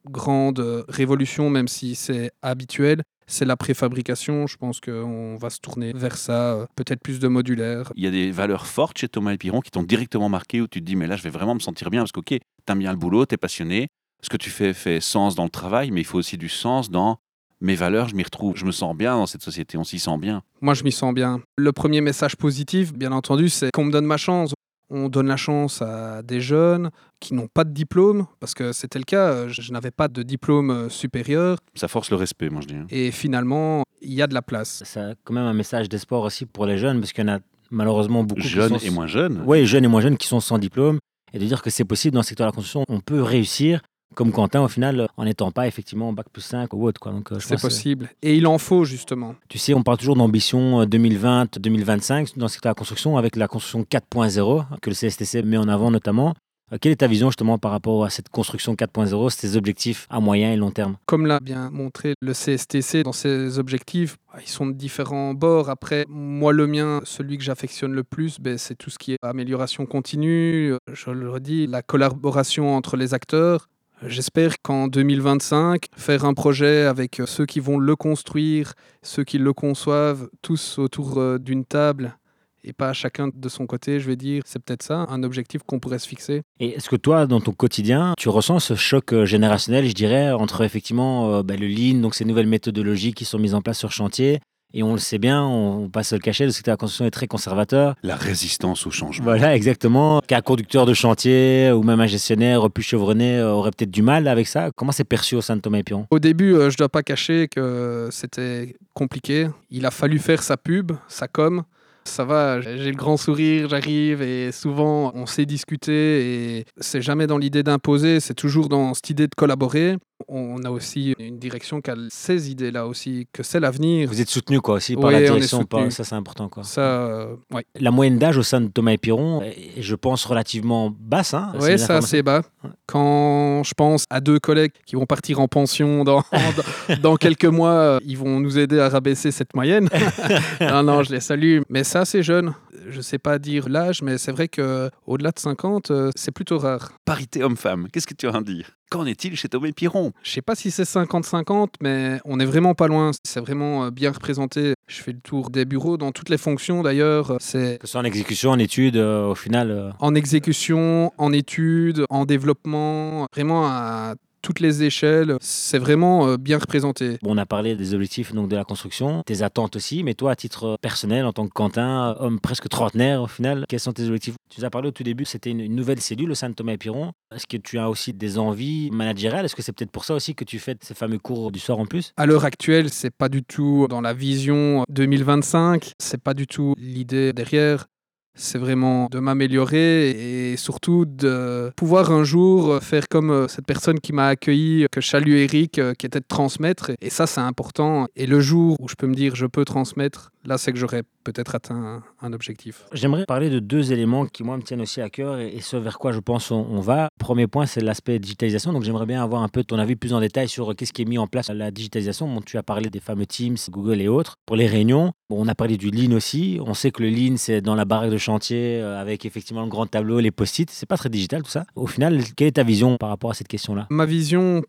grande 0.09 0.59
euh, 0.59 0.83
révolution, 0.87 1.49
même 1.49 1.67
si 1.67 1.95
c'est 1.95 2.31
habituel, 2.41 3.03
c'est 3.27 3.45
la 3.45 3.57
préfabrication. 3.57 4.47
Je 4.47 4.57
pense 4.57 4.79
qu'on 4.79 5.35
va 5.35 5.49
se 5.49 5.59
tourner 5.59 5.91
vers 5.93 6.17
ça, 6.17 6.65
peut-être 6.75 7.01
plus 7.01 7.19
de 7.19 7.27
modulaire. 7.27 7.91
Il 7.95 8.03
y 8.03 8.07
a 8.07 8.11
des 8.11 8.31
valeurs 8.31 8.65
fortes 8.65 8.97
chez 8.97 9.09
Thomas 9.09 9.33
Epiron 9.33 9.59
qui 9.59 9.69
t'ont 9.69 9.83
directement 9.83 10.29
marqué 10.29 10.61
où 10.61 10.67
tu 10.67 10.79
te 10.79 10.85
dis, 10.85 10.95
mais 10.95 11.07
là, 11.07 11.17
je 11.17 11.23
vais 11.23 11.29
vraiment 11.29 11.55
me 11.55 11.59
sentir 11.59 11.89
bien 11.89 12.01
parce 12.01 12.13
que, 12.13 12.21
ok, 12.21 12.39
t'aimes 12.65 12.79
bien 12.79 12.91
le 12.91 12.97
boulot, 12.97 13.25
t'es 13.25 13.37
passionné. 13.37 13.89
Ce 14.21 14.29
que 14.29 14.37
tu 14.37 14.49
fais 14.49 14.73
fait 14.73 15.01
sens 15.01 15.35
dans 15.35 15.43
le 15.43 15.49
travail, 15.49 15.91
mais 15.91 15.99
il 15.99 16.05
faut 16.05 16.17
aussi 16.17 16.37
du 16.37 16.47
sens 16.47 16.89
dans 16.89 17.17
mes 17.63 17.75
valeurs, 17.75 18.09
je 18.09 18.15
m'y 18.15 18.23
retrouve. 18.23 18.55
Je 18.55 18.65
me 18.65 18.71
sens 18.71 18.95
bien 18.95 19.15
dans 19.15 19.25
cette 19.25 19.41
société, 19.41 19.77
on 19.77 19.83
s'y 19.83 19.97
sent 19.97 20.17
bien. 20.19 20.43
Moi, 20.61 20.73
je 20.75 20.83
m'y 20.83 20.91
sens 20.91 21.13
bien. 21.13 21.41
Le 21.57 21.71
premier 21.71 22.01
message 22.01 22.35
positif, 22.35 22.93
bien 22.93 23.11
entendu, 23.11 23.49
c'est 23.49 23.71
qu'on 23.71 23.85
me 23.85 23.91
donne 23.91 24.05
ma 24.05 24.17
chance. 24.17 24.53
On 24.89 25.09
donne 25.09 25.27
la 25.27 25.37
chance 25.37 25.81
à 25.81 26.21
des 26.21 26.39
jeunes 26.41 26.91
qui 27.19 27.33
n'ont 27.33 27.47
pas 27.51 27.63
de 27.63 27.71
diplôme, 27.71 28.27
parce 28.39 28.53
que 28.53 28.73
c'était 28.73 28.99
le 28.99 29.05
cas, 29.05 29.27
euh, 29.29 29.47
je 29.49 29.61
je 29.61 29.71
n'avais 29.71 29.89
pas 29.91 30.07
de 30.07 30.21
diplôme 30.21 30.69
euh, 30.69 30.89
supérieur, 30.89 31.57
Ça 31.73 31.87
force 31.87 32.11
le 32.11 32.17
respect, 32.17 32.49
moi 32.49 32.61
je 32.61 32.67
dis. 32.67 32.75
hein. 32.75 32.85
et 32.89 33.09
finalement, 33.11 33.83
il 34.01 34.13
y 34.13 34.21
a 34.21 34.27
de 34.27 34.33
la 34.35 34.41
place. 34.43 34.83
C'est 34.85 35.15
quand 35.23 35.33
même 35.33 35.45
un 35.45 35.53
message 35.53 35.89
d'espoir 35.89 36.21
aussi 36.21 36.45
pour 36.45 36.65
les 36.67 36.77
jeunes, 36.77 36.99
parce 36.99 37.11
qu'il 37.13 37.25
y 37.25 37.29
en 37.31 37.35
a 37.35 37.39
malheureusement 37.71 38.23
beaucoup 38.23 38.41
Jeunes 38.41 38.77
sont... 38.77 38.85
et 38.85 38.89
moins 38.91 39.07
jeunes. 39.07 39.41
Oui, 39.47 39.65
jeunes 39.65 39.85
et 39.85 39.87
moins 39.87 40.01
jeunes 40.01 40.17
qui 40.17 40.27
sont 40.27 40.41
sans 40.41 40.59
diplôme. 40.59 40.99
Et 41.33 41.39
de 41.39 41.45
dire 41.45 41.63
que 41.63 41.71
c'est 41.71 41.85
possible 41.85 42.13
dans 42.13 42.19
le 42.19 42.25
secteur 42.25 42.45
de 42.45 42.51
la 42.51 42.55
construction, 42.55 42.83
on 42.87 42.99
peut 42.99 43.23
réussir, 43.23 43.81
comme 44.13 44.31
Quentin 44.31 44.61
au 44.61 44.67
final, 44.67 45.07
en 45.17 45.25
n'étant 45.25 45.51
pas 45.51 45.67
effectivement 45.67 46.09
en 46.09 46.13
bac 46.13 46.27
plus 46.31 46.41
5 46.41 46.73
ou 46.73 46.85
autre. 46.87 46.99
Quoi. 46.99 47.11
Donc, 47.11 47.31
euh, 47.31 47.39
C'est 47.39 47.55
que- 47.55 47.61
possible. 47.61 48.09
Et 48.21 48.35
il 48.35 48.47
en 48.47 48.57
faut, 48.57 48.85
justement. 48.85 49.35
Tu 49.49 49.57
sais, 49.57 49.73
on 49.73 49.83
parle 49.83 49.97
toujours 49.97 50.15
d'ambition 50.15 50.81
euh, 50.81 50.85
2020-2025 50.85 52.37
dans 52.37 52.45
le 52.45 52.49
secteur 52.49 52.69
de 52.71 52.75
la 52.75 52.79
construction, 52.79 53.17
avec 53.17 53.35
la 53.35 53.47
construction 53.47 53.83
4.0 53.83 54.65
que 54.81 54.89
le 54.89 54.95
CSTC 54.95 55.43
met 55.43 55.57
en 55.57 55.67
avant 55.67 55.91
notamment. 55.91 56.33
Euh, 56.71 56.77
Quelle 56.79 56.93
est 56.93 56.97
ta 56.97 57.07
vision 57.07 57.29
justement 57.29 57.57
par 57.57 57.71
rapport 57.71 58.05
à 58.05 58.09
cette 58.09 58.29
construction 58.29 58.73
4.0, 58.75 59.29
ces 59.29 59.57
objectifs 59.57 60.07
à 60.09 60.19
moyen 60.19 60.53
et 60.53 60.55
long 60.55 60.71
terme? 60.71 60.95
Comme 61.05 61.25
l'a 61.25 61.39
bien 61.39 61.69
montré 61.71 62.13
le 62.21 62.33
CSTC 62.33 63.03
dans 63.03 63.11
ses 63.11 63.59
objectifs, 63.59 64.15
bah, 64.31 64.39
ils 64.41 64.49
sont 64.49 64.65
de 64.67 64.71
différents 64.73 65.33
bords. 65.33 65.69
Après, 65.69 66.05
moi, 66.07 66.53
le 66.53 66.65
mien, 66.67 67.01
celui 67.03 67.37
que 67.37 67.43
j'affectionne 67.43 67.93
le 67.93 68.03
plus, 68.03 68.39
ben, 68.39 68.57
c'est 68.57 68.75
tout 68.75 68.89
ce 68.89 68.97
qui 68.97 69.11
est 69.13 69.17
amélioration 69.21 69.85
continue. 69.85 70.73
Je 70.91 71.11
le 71.11 71.29
redis, 71.29 71.67
la 71.67 71.81
collaboration 71.81 72.75
entre 72.75 72.95
les 72.97 73.13
acteurs. 73.13 73.67
J'espère 74.05 74.61
qu'en 74.61 74.87
2025, 74.87 75.85
faire 75.95 76.25
un 76.25 76.33
projet 76.33 76.83
avec 76.83 77.21
euh, 77.21 77.25
ceux 77.25 77.45
qui 77.45 77.61
vont 77.61 77.77
le 77.77 77.95
construire, 77.95 78.73
ceux 79.01 79.23
qui 79.23 79.37
le 79.37 79.53
conçoivent, 79.53 80.29
tous 80.41 80.77
autour 80.77 81.19
euh, 81.19 81.37
d'une 81.37 81.63
table 81.63 82.17
et 82.65 82.73
pas 82.73 82.93
chacun 82.93 83.29
de 83.33 83.49
son 83.49 83.65
côté, 83.65 83.99
je 83.99 84.07
vais 84.07 84.15
dire, 84.15 84.43
c'est 84.45 84.59
peut-être 84.59 84.83
ça, 84.83 85.05
un 85.09 85.23
objectif 85.23 85.63
qu'on 85.63 85.79
pourrait 85.79 85.99
se 85.99 86.07
fixer. 86.07 86.43
Et 86.59 86.69
est-ce 86.69 86.89
que 86.89 86.95
toi, 86.95 87.27
dans 87.27 87.41
ton 87.41 87.51
quotidien, 87.51 88.13
tu 88.17 88.29
ressens 88.29 88.59
ce 88.59 88.75
choc 88.75 89.13
euh, 89.13 89.25
générationnel, 89.25 89.85
je 89.87 89.93
dirais, 89.93 90.31
entre 90.31 90.63
effectivement 90.63 91.43
bah, 91.43 91.55
le 91.55 91.67
lean, 91.67 91.99
donc 91.99 92.15
ces 92.15 92.25
nouvelles 92.25 92.47
méthodologies 92.47 93.13
qui 93.13 93.25
sont 93.25 93.39
mises 93.39 93.53
en 93.53 93.61
place 93.61 93.79
sur 93.79 93.91
chantier, 93.91 94.39
et 94.73 94.81
on 94.81 94.93
le 94.93 94.99
sait 94.99 95.19
bien, 95.19 95.43
on 95.43 95.87
passe 95.89 96.13
le 96.13 96.19
cachet, 96.19 96.45
le 96.45 96.51
secteur 96.51 96.71
de 96.71 96.73
la 96.73 96.77
construction 96.77 97.05
est 97.05 97.11
très 97.11 97.27
conservateur. 97.27 97.95
La 98.01 98.15
résistance 98.15 98.87
au 98.87 98.91
changement. 98.91 99.23
Voilà, 99.23 99.55
exactement. 99.55 100.19
Qu'un 100.21 100.41
conducteur 100.41 100.85
de 100.85 100.93
chantier 100.93 101.71
ou 101.71 101.83
même 101.83 101.99
un 101.99 102.07
gestionnaire 102.07 102.69
plus 102.71 102.83
chevronné 102.83 103.37
euh, 103.37 103.51
aurait 103.51 103.71
peut-être 103.71 103.91
du 103.91 104.01
mal 104.01 104.27
avec 104.27 104.47
ça. 104.47 104.71
Comment 104.75 104.91
c'est 104.91 105.03
perçu 105.03 105.35
au 105.35 105.41
sein 105.41 105.55
de 105.55 105.61
Thomas 105.61 105.77
et 105.77 105.83
Piron? 105.83 106.07
Au 106.09 106.19
début, 106.19 106.55
euh, 106.55 106.69
je 106.69 106.77
dois 106.77 106.89
pas 106.89 107.03
cacher 107.03 107.47
que 107.47 108.09
c'était 108.11 108.75
compliqué. 108.93 109.47
Il 109.69 109.85
a 109.85 109.91
fallu 109.91 110.17
faire 110.17 110.41
sa 110.41 110.57
pub, 110.57 110.91
sa 111.07 111.27
com, 111.27 111.63
Ça 112.05 112.25
va, 112.25 112.59
j'ai 112.61 112.91
le 112.91 112.97
grand 112.97 113.17
sourire, 113.17 113.69
j'arrive 113.69 114.21
et 114.21 114.51
souvent 114.51 115.11
on 115.15 115.25
sait 115.25 115.45
discuter 115.45 116.57
et 116.57 116.65
c'est 116.77 117.01
jamais 117.01 117.27
dans 117.27 117.37
l'idée 117.37 117.63
d'imposer, 117.63 118.19
c'est 118.19 118.33
toujours 118.33 118.69
dans 118.69 118.93
cette 118.93 119.09
idée 119.09 119.27
de 119.27 119.35
collaborer. 119.35 119.97
On 120.29 120.63
a 120.63 120.69
aussi 120.69 121.13
une 121.19 121.37
direction 121.37 121.81
qui 121.81 121.91
a 121.91 121.95
ces 122.09 122.49
idées-là 122.49 122.87
aussi, 122.87 123.27
que 123.33 123.43
c'est 123.43 123.59
l'avenir. 123.59 124.07
Vous 124.07 124.21
êtes 124.21 124.29
soutenu 124.29 124.61
quoi 124.61 124.75
aussi 124.75 124.95
par 124.95 125.05
Oui, 125.05 125.13
la 125.13 125.21
direction, 125.21 125.63
pas- 125.65 125.89
ça 125.89 126.03
c'est 126.03 126.15
important 126.15 126.47
quoi. 126.47 126.63
Ça, 126.63 126.81
euh, 126.81 127.35
ouais. 127.53 127.65
La 127.79 127.91
moyenne 127.91 128.17
d'âge 128.17 128.37
au 128.37 128.43
sein 128.43 128.61
de 128.61 128.67
Thomas 128.67 128.91
et 128.91 128.97
Piron 128.97 129.41
est, 129.41 129.81
je 129.81 129.95
pense, 129.95 130.23
relativement 130.25 130.93
basse. 130.97 131.33
Hein, 131.33 131.51
les 131.59 131.77
c'est 131.77 131.91
assez 131.91 132.23
bas. 132.23 132.41
Quand 132.85 133.63
je 133.63 133.73
pense 133.73 134.05
à 134.09 134.21
deux 134.21 134.39
collègues 134.39 134.71
qui 134.85 134.95
vont 134.95 135.05
partir 135.05 135.39
en 135.39 135.47
pension 135.47 136.03
dans, 136.03 136.23
dans, 136.89 136.95
dans 137.01 137.15
quelques 137.17 137.45
mois, 137.45 137.71
euh, 137.71 137.99
ils 138.05 138.17
vont 138.17 138.39
nous 138.39 138.57
aider 138.57 138.79
à 138.79 138.89
rabaisser 138.89 139.31
cette 139.31 139.53
moyenne. 139.55 139.89
non, 140.61 140.83
non, 140.83 141.03
je 141.03 141.11
les 141.11 141.19
salue. 141.19 141.59
Mais 141.69 141.83
c'est 141.83 141.99
assez 141.99 142.23
jeune. 142.23 142.53
Je 142.89 143.01
sais 143.01 143.17
pas 143.19 143.39
dire 143.39 143.69
l'âge, 143.69 144.01
mais 144.01 144.17
c'est 144.17 144.31
vrai 144.31 144.47
que 144.47 144.89
au-delà 145.05 145.31
de 145.31 145.39
50, 145.39 145.91
euh, 145.91 146.09
c'est 146.15 146.31
plutôt 146.31 146.57
rare. 146.57 146.91
Parité 147.05 147.43
homme-femme, 147.43 147.87
qu'est-ce 147.91 148.07
que 148.07 148.13
tu 148.13 148.27
vas 148.27 148.35
en 148.37 148.41
dire? 148.41 148.71
Qu'en 148.89 149.05
est-il 149.05 149.35
chez 149.35 149.47
Thomas 149.49 149.71
Piron? 149.75 150.11
Je 150.21 150.31
sais 150.31 150.41
pas 150.41 150.53
si 150.55 150.69
c'est 150.69 150.83
50-50, 150.83 151.69
mais 151.81 152.19
on 152.25 152.39
est 152.39 152.45
vraiment 152.45 152.75
pas 152.75 152.87
loin. 152.87 153.11
C'est 153.23 153.39
vraiment 153.39 153.85
euh, 153.85 153.89
bien 153.91 154.11
représenté. 154.11 154.73
Je 154.87 155.01
fais 155.01 155.13
le 155.13 155.19
tour 155.19 155.49
des 155.49 155.65
bureaux 155.65 155.97
dans 155.97 156.11
toutes 156.11 156.29
les 156.29 156.37
fonctions 156.37 156.83
d'ailleurs. 156.83 157.37
C'est 157.39 157.77
Que 157.79 157.87
ce 157.87 157.93
soit 157.93 158.01
en 158.01 158.05
exécution, 158.05 158.51
en 158.51 158.59
études, 158.59 158.97
euh, 158.97 159.25
au 159.25 159.35
final. 159.35 159.71
euh, 159.71 159.89
en 159.99 160.13
exécution, 160.13 161.11
en 161.17 161.31
études, 161.33 162.05
en 162.09 162.25
développement, 162.25 163.27
vraiment 163.33 163.65
à 163.67 164.13
toutes 164.43 164.59
les 164.59 164.83
échelles. 164.83 165.37
C'est 165.41 165.79
vraiment 165.79 166.27
euh, 166.27 166.37
bien 166.37 166.59
représenté. 166.59 167.17
Bon, 167.23 167.33
on 167.33 167.37
a 167.37 167.47
parlé 167.47 167.75
des 167.75 167.95
objectifs 167.95 168.33
donc, 168.33 168.49
de 168.49 168.55
la 168.55 168.63
construction, 168.63 169.23
tes 169.25 169.41
attentes 169.41 169.75
aussi, 169.75 170.03
mais 170.03 170.13
toi, 170.13 170.31
à 170.31 170.35
titre 170.35 170.77
personnel, 170.81 171.25
en 171.25 171.33
tant 171.33 171.47
que 171.47 171.53
Quentin, 171.53 172.15
homme 172.19 172.39
presque 172.39 172.69
trentenaire 172.69 173.23
au 173.23 173.27
final, 173.27 173.65
quels 173.67 173.79
sont 173.79 173.93
tes 173.93 174.03
objectifs? 174.03 174.35
Tu 174.49 174.59
nous 174.59 174.65
as 174.65 174.69
parlé 174.69 174.89
au 174.89 174.91
tout 174.91 175.03
début, 175.03 175.25
c'était 175.25 175.49
une, 175.49 175.61
une 175.61 175.75
nouvelle 175.75 176.01
cellule 176.01 176.29
au 176.29 176.35
sein 176.35 176.49
de 176.49 176.53
Thomas 176.53 176.73
et 176.73 176.77
Piron. 176.77 177.13
Est-ce 177.33 177.47
que 177.47 177.57
tu 177.57 177.79
as 177.79 177.89
aussi 177.89 178.13
des 178.13 178.37
envies 178.37 178.91
managériales? 178.91 179.45
Est-ce 179.45 179.55
que 179.55 179.63
c'est 179.63 179.71
peut-être 179.71 179.91
pour 179.91 180.05
ça 180.05 180.13
aussi 180.13 180.35
que 180.35 180.43
tu 180.43 180.59
fais 180.59 180.75
ces 180.81 180.93
fameux 180.93 181.17
cours 181.17 181.51
du 181.51 181.59
soir 181.59 181.79
en 181.79 181.85
plus? 181.85 182.11
À 182.17 182.25
l'heure 182.25 182.45
actuelle, 182.45 182.89
c'est 182.89 183.15
pas 183.15 183.29
du 183.29 183.43
tout 183.43 183.87
dans 183.89 184.01
la 184.01 184.13
vision 184.13 184.83
2025. 184.89 185.93
C'est 185.99 186.21
pas 186.21 186.33
du 186.33 186.45
tout 186.45 186.75
l'idée 186.77 187.33
derrière. 187.33 187.87
C'est 188.35 188.57
vraiment 188.57 189.07
de 189.11 189.19
m'améliorer 189.19 190.51
et 190.51 190.57
surtout 190.57 191.05
de 191.05 191.71
pouvoir 191.75 192.11
un 192.11 192.23
jour 192.23 192.81
faire 192.81 193.07
comme 193.07 193.29
euh, 193.29 193.47
cette 193.47 193.65
personne 193.65 193.99
qui 193.99 194.11
m'a 194.11 194.27
accueilli, 194.27 194.87
que 194.91 195.01
je 195.01 195.07
salue 195.07 195.35
Eric, 195.35 195.77
euh, 195.77 195.93
qui 195.93 196.07
était 196.07 196.19
de 196.19 196.25
transmettre. 196.27 196.91
Et 196.99 197.11
ça, 197.11 197.27
c'est 197.27 197.41
important. 197.41 198.07
Et 198.15 198.25
le 198.25 198.39
jour 198.39 198.77
où 198.79 198.87
je 198.87 198.95
peux 198.95 199.05
me 199.05 199.13
dire 199.13 199.35
je 199.35 199.45
peux 199.45 199.65
transmettre, 199.65 200.32
là, 200.45 200.57
c'est 200.57 200.71
que 200.71 200.79
j'aurais 200.79 201.03
peut-être 201.23 201.55
atteint 201.55 202.03
un, 202.21 202.33
objectif. 202.33 202.85
J'aimerais 202.91 203.25
parler 203.25 203.49
de 203.49 203.59
deux 203.59 203.91
éléments 203.93 204.25
qui, 204.25 204.43
moi, 204.43 204.57
me 204.57 204.63
tiennent 204.63 204.81
aussi 204.81 205.01
à 205.01 205.09
cœur 205.09 205.39
et, 205.39 205.59
ce 205.61 205.77
vers 205.77 205.97
quoi 205.99 206.11
je 206.11 206.19
pense 206.19 206.51
on, 206.51 206.65
on 206.69 206.79
va. 206.81 207.09
Premier 207.19 207.47
point, 207.47 207.65
c'est 207.65 207.81
l'aspect 207.81 208.19
digitalisation. 208.19 208.73
Donc, 208.73 208.83
j'aimerais 208.83 209.05
bien 209.05 209.23
avoir 209.23 209.43
un 209.43 209.47
peu 209.47 209.63
ton 209.63 209.79
avis 209.79 209.95
plus 209.95 210.13
en 210.13 210.19
détail 210.19 210.47
sur 210.47 210.71
euh, 210.71 210.73
qu'est-ce 210.73 210.93
qui 210.93 211.03
est 211.03 211.05
mis 211.05 211.17
en 211.17 211.27
place 211.27 211.49
à 211.49 211.53
la 211.53 211.71
digitalisation. 211.71 212.27
Bon, 212.27 212.41
tu 212.41 212.57
as 212.57 212.63
parlé 212.63 212.89
des 212.89 212.99
fameux 212.99 213.25
Teams, 213.25 213.57
Google 213.69 214.01
et 214.01 214.07
autres. 214.07 214.35
Pour 214.45 214.55
les 214.55 214.67
réunions, 214.67 215.13
bon, 215.29 215.43
on 215.43 215.47
a 215.47 215.55
parlé 215.55 215.77
du 215.77 215.91
Lean 215.91 216.15
aussi. 216.15 216.59
On 216.65 216.73
sait 216.73 216.91
que 216.91 217.03
le 217.03 217.09
Lean, 217.09 217.35
c'est 217.37 217.61
dans 217.61 217.75
la 217.75 217.85
baraque 217.85 218.11
de 218.11 218.17
chantier 218.17 218.81
euh, 218.81 218.99
avec 218.99 219.25
effectivement 219.25 219.63
le 219.63 219.69
grand 219.69 219.85
tableau, 219.85 220.19
les 220.19 220.31
post-it. 220.31 220.69
C'est 220.69 220.85
pas 220.85 220.97
très 220.97 221.09
digital 221.09 221.43
tout 221.43 221.51
ça. 221.51 221.65
Au 221.75 221.87
final, 221.87 222.21
quelle 222.35 222.47
est 222.47 222.53
ta 222.53 222.63
vision 222.63 222.97
par 222.97 223.09
rapport 223.09 223.31
à 223.31 223.33
cette 223.33 223.47
question-là? 223.47 223.87
Ma 223.89 224.05
vision 224.05 224.63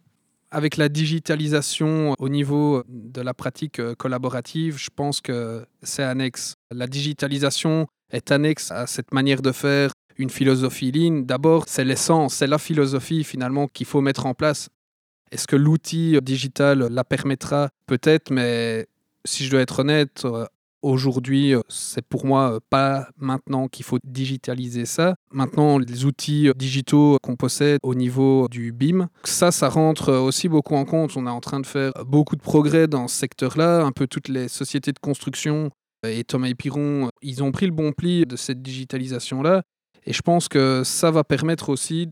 avec 0.54 0.76
la 0.76 0.88
digitalisation 0.88 2.14
au 2.18 2.28
niveau 2.28 2.84
de 2.88 3.20
la 3.20 3.34
pratique 3.34 3.80
euh, 3.80 3.96
collaborative, 3.96 4.78
je 4.78 4.88
pense 4.94 5.20
que 5.20 5.66
c'est 5.82 6.04
annexe. 6.04 6.54
La 6.70 6.87
digitalisation 6.87 7.88
est 8.11 8.30
annexe 8.30 8.70
à 8.70 8.87
cette 8.87 9.12
manière 9.12 9.42
de 9.42 9.50
faire 9.50 9.90
une 10.16 10.30
philosophie 10.30 10.92
lean. 10.92 11.23
D'abord, 11.23 11.64
c'est 11.66 11.84
l'essence, 11.84 12.34
c'est 12.34 12.46
la 12.46 12.58
philosophie 12.58 13.25
finalement 13.25 13.66
qu'il 13.66 13.87
faut 13.87 14.00
mettre 14.00 14.26
en 14.26 14.34
place. 14.34 14.68
Est-ce 15.32 15.49
que 15.49 15.56
l'outil 15.56 16.16
digital 16.23 16.87
la 16.88 17.02
permettra? 17.02 17.70
Peut-être, 17.87 18.30
mais 18.30 18.87
si 19.25 19.44
je 19.44 19.50
dois 19.50 19.61
être 19.61 19.80
honnête, 19.80 20.23
euh, 20.25 20.46
aujourd'hui, 20.85 21.55
euh, 21.55 21.61
c'est 21.69 22.07
pour 22.07 22.26
moi 22.26 22.55
euh, 22.55 22.61
pas 22.71 23.09
maintenant 23.17 23.69
qu'il 23.69 23.85
faut 23.85 23.99
digitaliser 24.05 24.85
ça. 24.85 25.17
Maintenant, 25.33 25.79
les 25.79 26.05
outils 26.05 26.49
euh, 26.49 26.53
digitaux 26.55 27.19
qu'on 27.23 27.37
possède 27.37 27.79
au 27.83 27.95
niveau 27.95 28.49
du 28.50 28.73
BIM, 28.73 29.09
ça, 29.25 29.50
ça 29.50 29.69
rentre 29.69 30.12
aussi 30.12 30.49
beaucoup 30.49 30.75
en 30.75 30.85
compte. 30.85 31.17
On 31.17 31.26
est 31.26 31.31
en 31.31 31.41
train 31.41 31.61
de 31.61 31.67
faire 31.67 31.93
beaucoup 32.07 32.37
de 32.37 32.43
progrès 32.43 32.87
dans 32.87 33.09
ce 33.09 33.17
secteur-là. 33.17 33.83
Un 33.83 33.93
peu 33.93 34.07
toutes 34.07 34.29
les 34.29 34.49
sociétés 34.49 34.93
de 34.93 34.99
construction 34.99 35.71
et 36.07 36.23
Thomas 36.25 36.49
et 36.49 36.55
Piron, 36.55 37.09
ils 37.23 37.43
ont 37.43 37.50
pris 37.50 37.67
le 37.67 37.73
bon 37.73 37.93
pli 37.93 38.26
de 38.26 38.37
cette 38.37 38.61
digitalisation-là. 38.61 39.62
Et 40.07 40.12
je 40.12 40.21
pense 40.21 40.49
que 40.49 40.83
ça 40.85 41.11
va 41.11 41.25
permettre 41.25 41.71
aussi 41.71 42.09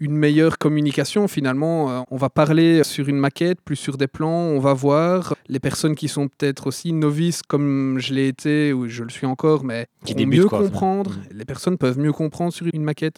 une 0.00 0.16
meilleure 0.16 0.58
communication 0.58 1.28
finalement. 1.28 1.90
Euh, 1.90 2.00
On 2.10 2.16
va 2.16 2.30
parler 2.30 2.84
sur 2.84 3.08
une 3.08 3.18
maquette, 3.18 3.60
plus 3.60 3.76
sur 3.76 3.96
des 3.96 4.06
plans, 4.06 4.28
on 4.28 4.58
va 4.60 4.72
voir 4.74 5.34
les 5.48 5.60
personnes 5.60 5.94
qui 5.94 6.08
sont 6.08 6.28
peut-être 6.28 6.66
aussi 6.66 6.92
novices 6.92 7.42
comme 7.42 7.98
je 7.98 8.14
l'ai 8.14 8.28
été 8.28 8.72
ou 8.72 8.88
je 8.88 9.02
le 9.02 9.10
suis 9.10 9.26
encore, 9.26 9.64
mais 9.64 9.86
Qui 10.04 10.14
débutent, 10.14 10.40
mieux 10.40 10.46
quoi, 10.48 10.60
comprendre. 10.60 11.12
Les 11.30 11.44
personnes 11.44 11.78
peuvent 11.78 11.98
mieux 11.98 12.12
comprendre 12.12 12.52
sur 12.52 12.66
une 12.72 12.84
maquette. 12.84 13.16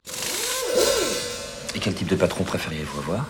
Et 1.75 1.79
quel 1.79 1.95
type 1.95 2.09
de 2.09 2.17
patron 2.17 2.45
préfériez-vous 2.45 2.99
avoir? 3.01 3.27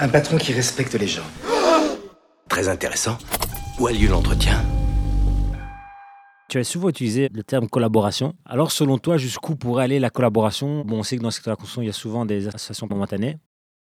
Un 0.00 0.08
patron 0.08 0.36
qui 0.36 0.52
respecte 0.52 0.94
les 0.94 1.06
gens. 1.06 1.22
Très 2.48 2.68
intéressant. 2.68 3.16
Où 3.78 3.86
a 3.86 3.92
lieu 3.92 4.08
l'entretien? 4.08 4.62
Tu 6.48 6.58
as 6.58 6.64
souvent 6.64 6.88
utilisé 6.88 7.28
le 7.32 7.42
terme 7.42 7.68
collaboration. 7.68 8.34
Alors, 8.44 8.70
selon 8.70 8.98
toi, 8.98 9.16
jusqu'où 9.16 9.56
pourrait 9.56 9.82
aller 9.82 9.98
la 9.98 10.10
collaboration? 10.10 10.84
Bon, 10.84 10.98
on 10.98 11.02
sait 11.02 11.16
que 11.16 11.22
dans 11.22 11.28
le 11.28 11.32
secteur 11.32 11.52
de 11.52 11.56
la 11.56 11.60
construction, 11.60 11.82
il 11.82 11.86
y 11.86 11.90
a 11.90 11.92
souvent 11.92 12.24
des 12.24 12.46
associations 12.46 12.86
momentanées. 12.88 13.36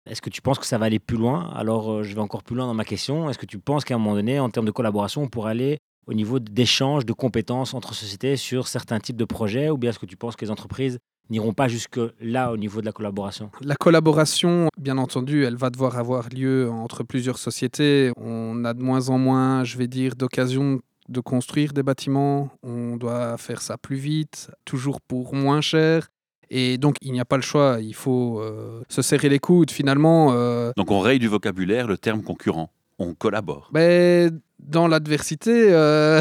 Est-ce 0.08 0.22
que 0.22 0.30
tu 0.30 0.40
penses 0.40 0.58
que 0.58 0.64
ça 0.66 0.78
va 0.78 0.86
aller 0.86 0.98
plus 0.98 1.18
loin? 1.18 1.50
Alors, 1.54 1.92
euh, 1.92 2.02
je 2.02 2.14
vais 2.14 2.20
encore 2.20 2.42
plus 2.42 2.56
loin 2.56 2.66
dans 2.66 2.75
ma 2.75 2.84
question. 2.84 3.28
Est-ce 3.28 3.38
que 3.38 3.44
tu 3.44 3.58
penses 3.58 3.84
qu'à 3.84 3.96
un 3.96 3.98
moment 3.98 4.14
donné, 4.14 4.40
en 4.40 4.48
termes 4.48 4.64
de 4.64 4.70
collaboration, 4.70 5.22
on 5.22 5.28
pourrait 5.28 5.50
aller 5.50 5.78
au 6.06 6.14
niveau 6.14 6.38
d'échange 6.38 7.04
de 7.04 7.12
compétences 7.12 7.75
entre 7.75 7.92
sociétés 7.92 8.36
sur 8.36 8.68
certains 8.68 9.00
types 9.00 9.16
de 9.16 9.25
projets? 9.26 9.68
Ou 9.68 9.76
bien 9.76 9.90
est-ce 9.90 9.98
que 9.98 10.06
tu 10.06 10.16
penses 10.16 10.36
que 10.36 10.44
les 10.44 10.50
entreprises 10.50 10.98
n'iront 11.28 11.52
pas 11.52 11.68
jusque-là 11.68 12.52
au 12.52 12.56
niveau 12.56 12.80
de 12.80 12.86
la 12.86 12.92
collaboration? 12.92 13.50
La 13.60 13.75
collaboration, 13.75 14.68
bien 14.80 14.96
entendu, 14.96 15.44
elle 15.44 15.56
va 15.56 15.70
devoir 15.70 15.98
avoir 15.98 16.28
lieu 16.30 16.70
entre 16.70 17.02
plusieurs 17.02 17.38
sociétés. 17.38 18.12
On 18.16 18.64
a 18.64 18.72
de 18.72 18.82
moins 18.82 19.10
en 19.10 19.18
moins, 19.18 19.64
je 19.64 19.76
vais 19.76 19.88
dire, 19.88 20.14
d'occasions 20.14 20.80
de 21.08 21.20
construire 21.20 21.72
des 21.72 21.82
bâtiments. 21.82 22.50
On 22.62 22.96
doit 22.96 23.36
faire 23.38 23.62
ça 23.62 23.76
plus 23.78 23.96
vite, 23.96 24.50
toujours 24.64 25.00
pour 25.00 25.34
moins 25.34 25.60
cher. 25.60 26.08
Et 26.50 26.78
donc, 26.78 26.96
il 27.02 27.12
n'y 27.12 27.20
a 27.20 27.25
pas 27.25 27.36
le 27.36 27.42
choix. 27.42 27.78
Il 27.80 27.94
faut 27.94 28.40
euh, 28.40 28.82
se 28.88 29.02
serrer 29.02 29.28
les 29.28 29.38
coudes. 29.38 29.70
Finalement, 29.70 30.32
euh, 30.32 30.72
Donc 30.76 30.90
on 30.90 31.00
raye 31.00 31.18
du 31.18 31.28
vocabulaire 31.28 31.86
le 31.86 31.98
terme 31.98 32.22
concurrent. 32.22 32.70
On 32.98 33.14
collabore. 33.14 33.68
ben, 33.72 34.40
dans 34.58 34.88
l'adversité, 34.88 35.68
euh, 35.72 36.20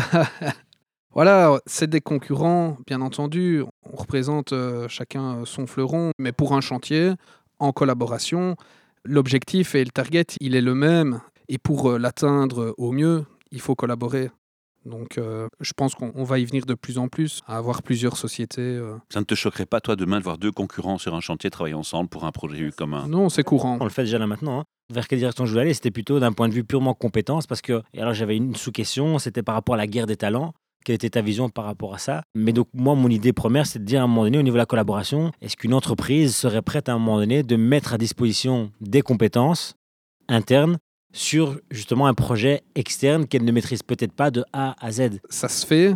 voilà, 1.14 1.60
c'est 1.66 1.90
des 1.90 2.02
concurrents, 2.02 2.78
bien 2.86 3.02
entendu. 3.02 3.64
On 3.84 3.96
représente 3.96 4.54
chacun 4.90 5.46
son 5.46 5.68
fleuron, 5.68 6.12
mais 6.20 6.34
pour 6.34 6.54
un 6.54 6.62
chantier, 6.62 7.14
en 7.60 7.72
collaboration, 7.72 8.58
l'objectif 9.06 9.74
et 9.76 9.86
le 9.86 9.92
target, 9.92 10.26
il 10.42 10.56
est 10.56 10.62
le 10.62 10.76
même. 10.76 11.22
Et 11.48 11.58
pour 11.58 11.98
l'atteindre 11.98 12.76
au 12.78 12.92
mieux, 12.92 13.24
il 13.52 13.62
faut 13.62 13.76
collaborer. 13.76 14.32
Donc, 14.86 15.18
euh, 15.18 15.48
je 15.60 15.74
pense 15.76 15.96
qu'on 15.96 16.12
on 16.16 16.24
va 16.24 16.40
y 16.40 16.46
venir 16.46 16.66
de 16.66 16.74
plus 16.76 16.98
en 16.98 17.08
plus, 17.08 17.42
à 17.48 17.58
avoir 17.58 17.82
plusieurs 17.82 18.18
sociétés. 18.18 18.62
euh. 18.62 18.96
Ça 19.12 19.20
ne 19.20 19.26
te 19.26 19.36
choquerait 19.36 19.66
pas, 19.66 19.82
toi, 19.82 19.96
demain, 19.96 20.20
de 20.20 20.24
voir 20.24 20.38
deux 20.38 20.52
concurrents 20.52 20.98
sur 20.98 21.16
un 21.16 21.22
chantier 21.22 21.50
travailler 21.50 21.76
ensemble 21.76 22.10
pour 22.10 22.24
un 22.26 22.32
projet 22.32 22.70
commun? 22.72 23.08
Non, 23.08 23.30
c'est 23.30 23.44
courant. 23.44 23.78
On 23.82 23.84
le 23.84 23.90
fait 23.90 24.04
déjà 24.04 24.18
là 24.20 24.28
maintenant. 24.28 24.60
hein. 24.60 24.64
Vers 24.94 25.08
quelle 25.08 25.20
direction 25.20 25.46
je 25.46 25.52
voulais 25.52 25.64
aller? 25.64 25.74
C'était 25.74 25.90
plutôt 25.92 26.20
d'un 26.20 26.32
point 26.32 26.48
de 26.48 26.54
vue 26.54 26.64
purement 26.64 26.94
compétence. 26.94 27.48
Parce 27.48 27.62
que, 27.62 27.82
et 27.94 28.02
alors 28.02 28.14
j'avais 28.14 28.38
une 28.38 28.56
sous-question, 28.56 29.18
c'était 29.18 29.42
par 29.42 29.56
rapport 29.56 29.74
à 29.76 29.78
la 29.78 29.88
guerre 29.88 30.06
des 30.06 30.18
talents. 30.18 30.54
Quelle 30.86 30.96
était 30.96 31.10
ta 31.10 31.22
vision 31.24 31.50
par 31.50 31.66
rapport 31.66 31.96
à 31.96 31.98
ça? 31.98 32.22
Mais 32.36 32.54
donc, 32.54 32.68
moi, 32.72 32.94
mon 32.94 33.10
idée 33.10 33.34
première, 33.34 33.66
c'est 33.66 33.80
de 33.80 33.86
dire 33.86 34.02
à 34.02 34.04
un 34.04 34.08
moment 34.08 34.26
donné, 34.26 34.38
au 34.38 34.44
niveau 34.44 34.54
de 34.54 34.60
la 34.60 34.68
collaboration, 34.68 35.32
est-ce 35.42 35.58
qu'une 35.58 35.74
entreprise 35.74 36.36
serait 36.36 36.62
prête 36.62 36.90
à 36.90 36.94
un 36.94 37.00
moment 37.00 37.18
donné 37.18 37.42
de 37.42 37.56
mettre 37.56 37.96
à 37.96 37.98
disposition 37.98 38.72
des 38.82 39.02
compétences 39.02 39.74
internes 40.28 40.78
sur 41.16 41.58
justement 41.72 42.08
un 42.08 42.14
projet 42.14 42.62
externe 42.76 43.26
qu'elle 43.26 43.46
ne 43.46 43.52
maîtrise 43.54 43.84
peut-être 43.84 44.12
pas 44.12 44.32
de 44.32 44.44
A 44.52 44.76
à 44.86 44.92
Z 44.92 45.20
ça 45.30 45.48
se 45.48 45.66
fait, 45.66 45.96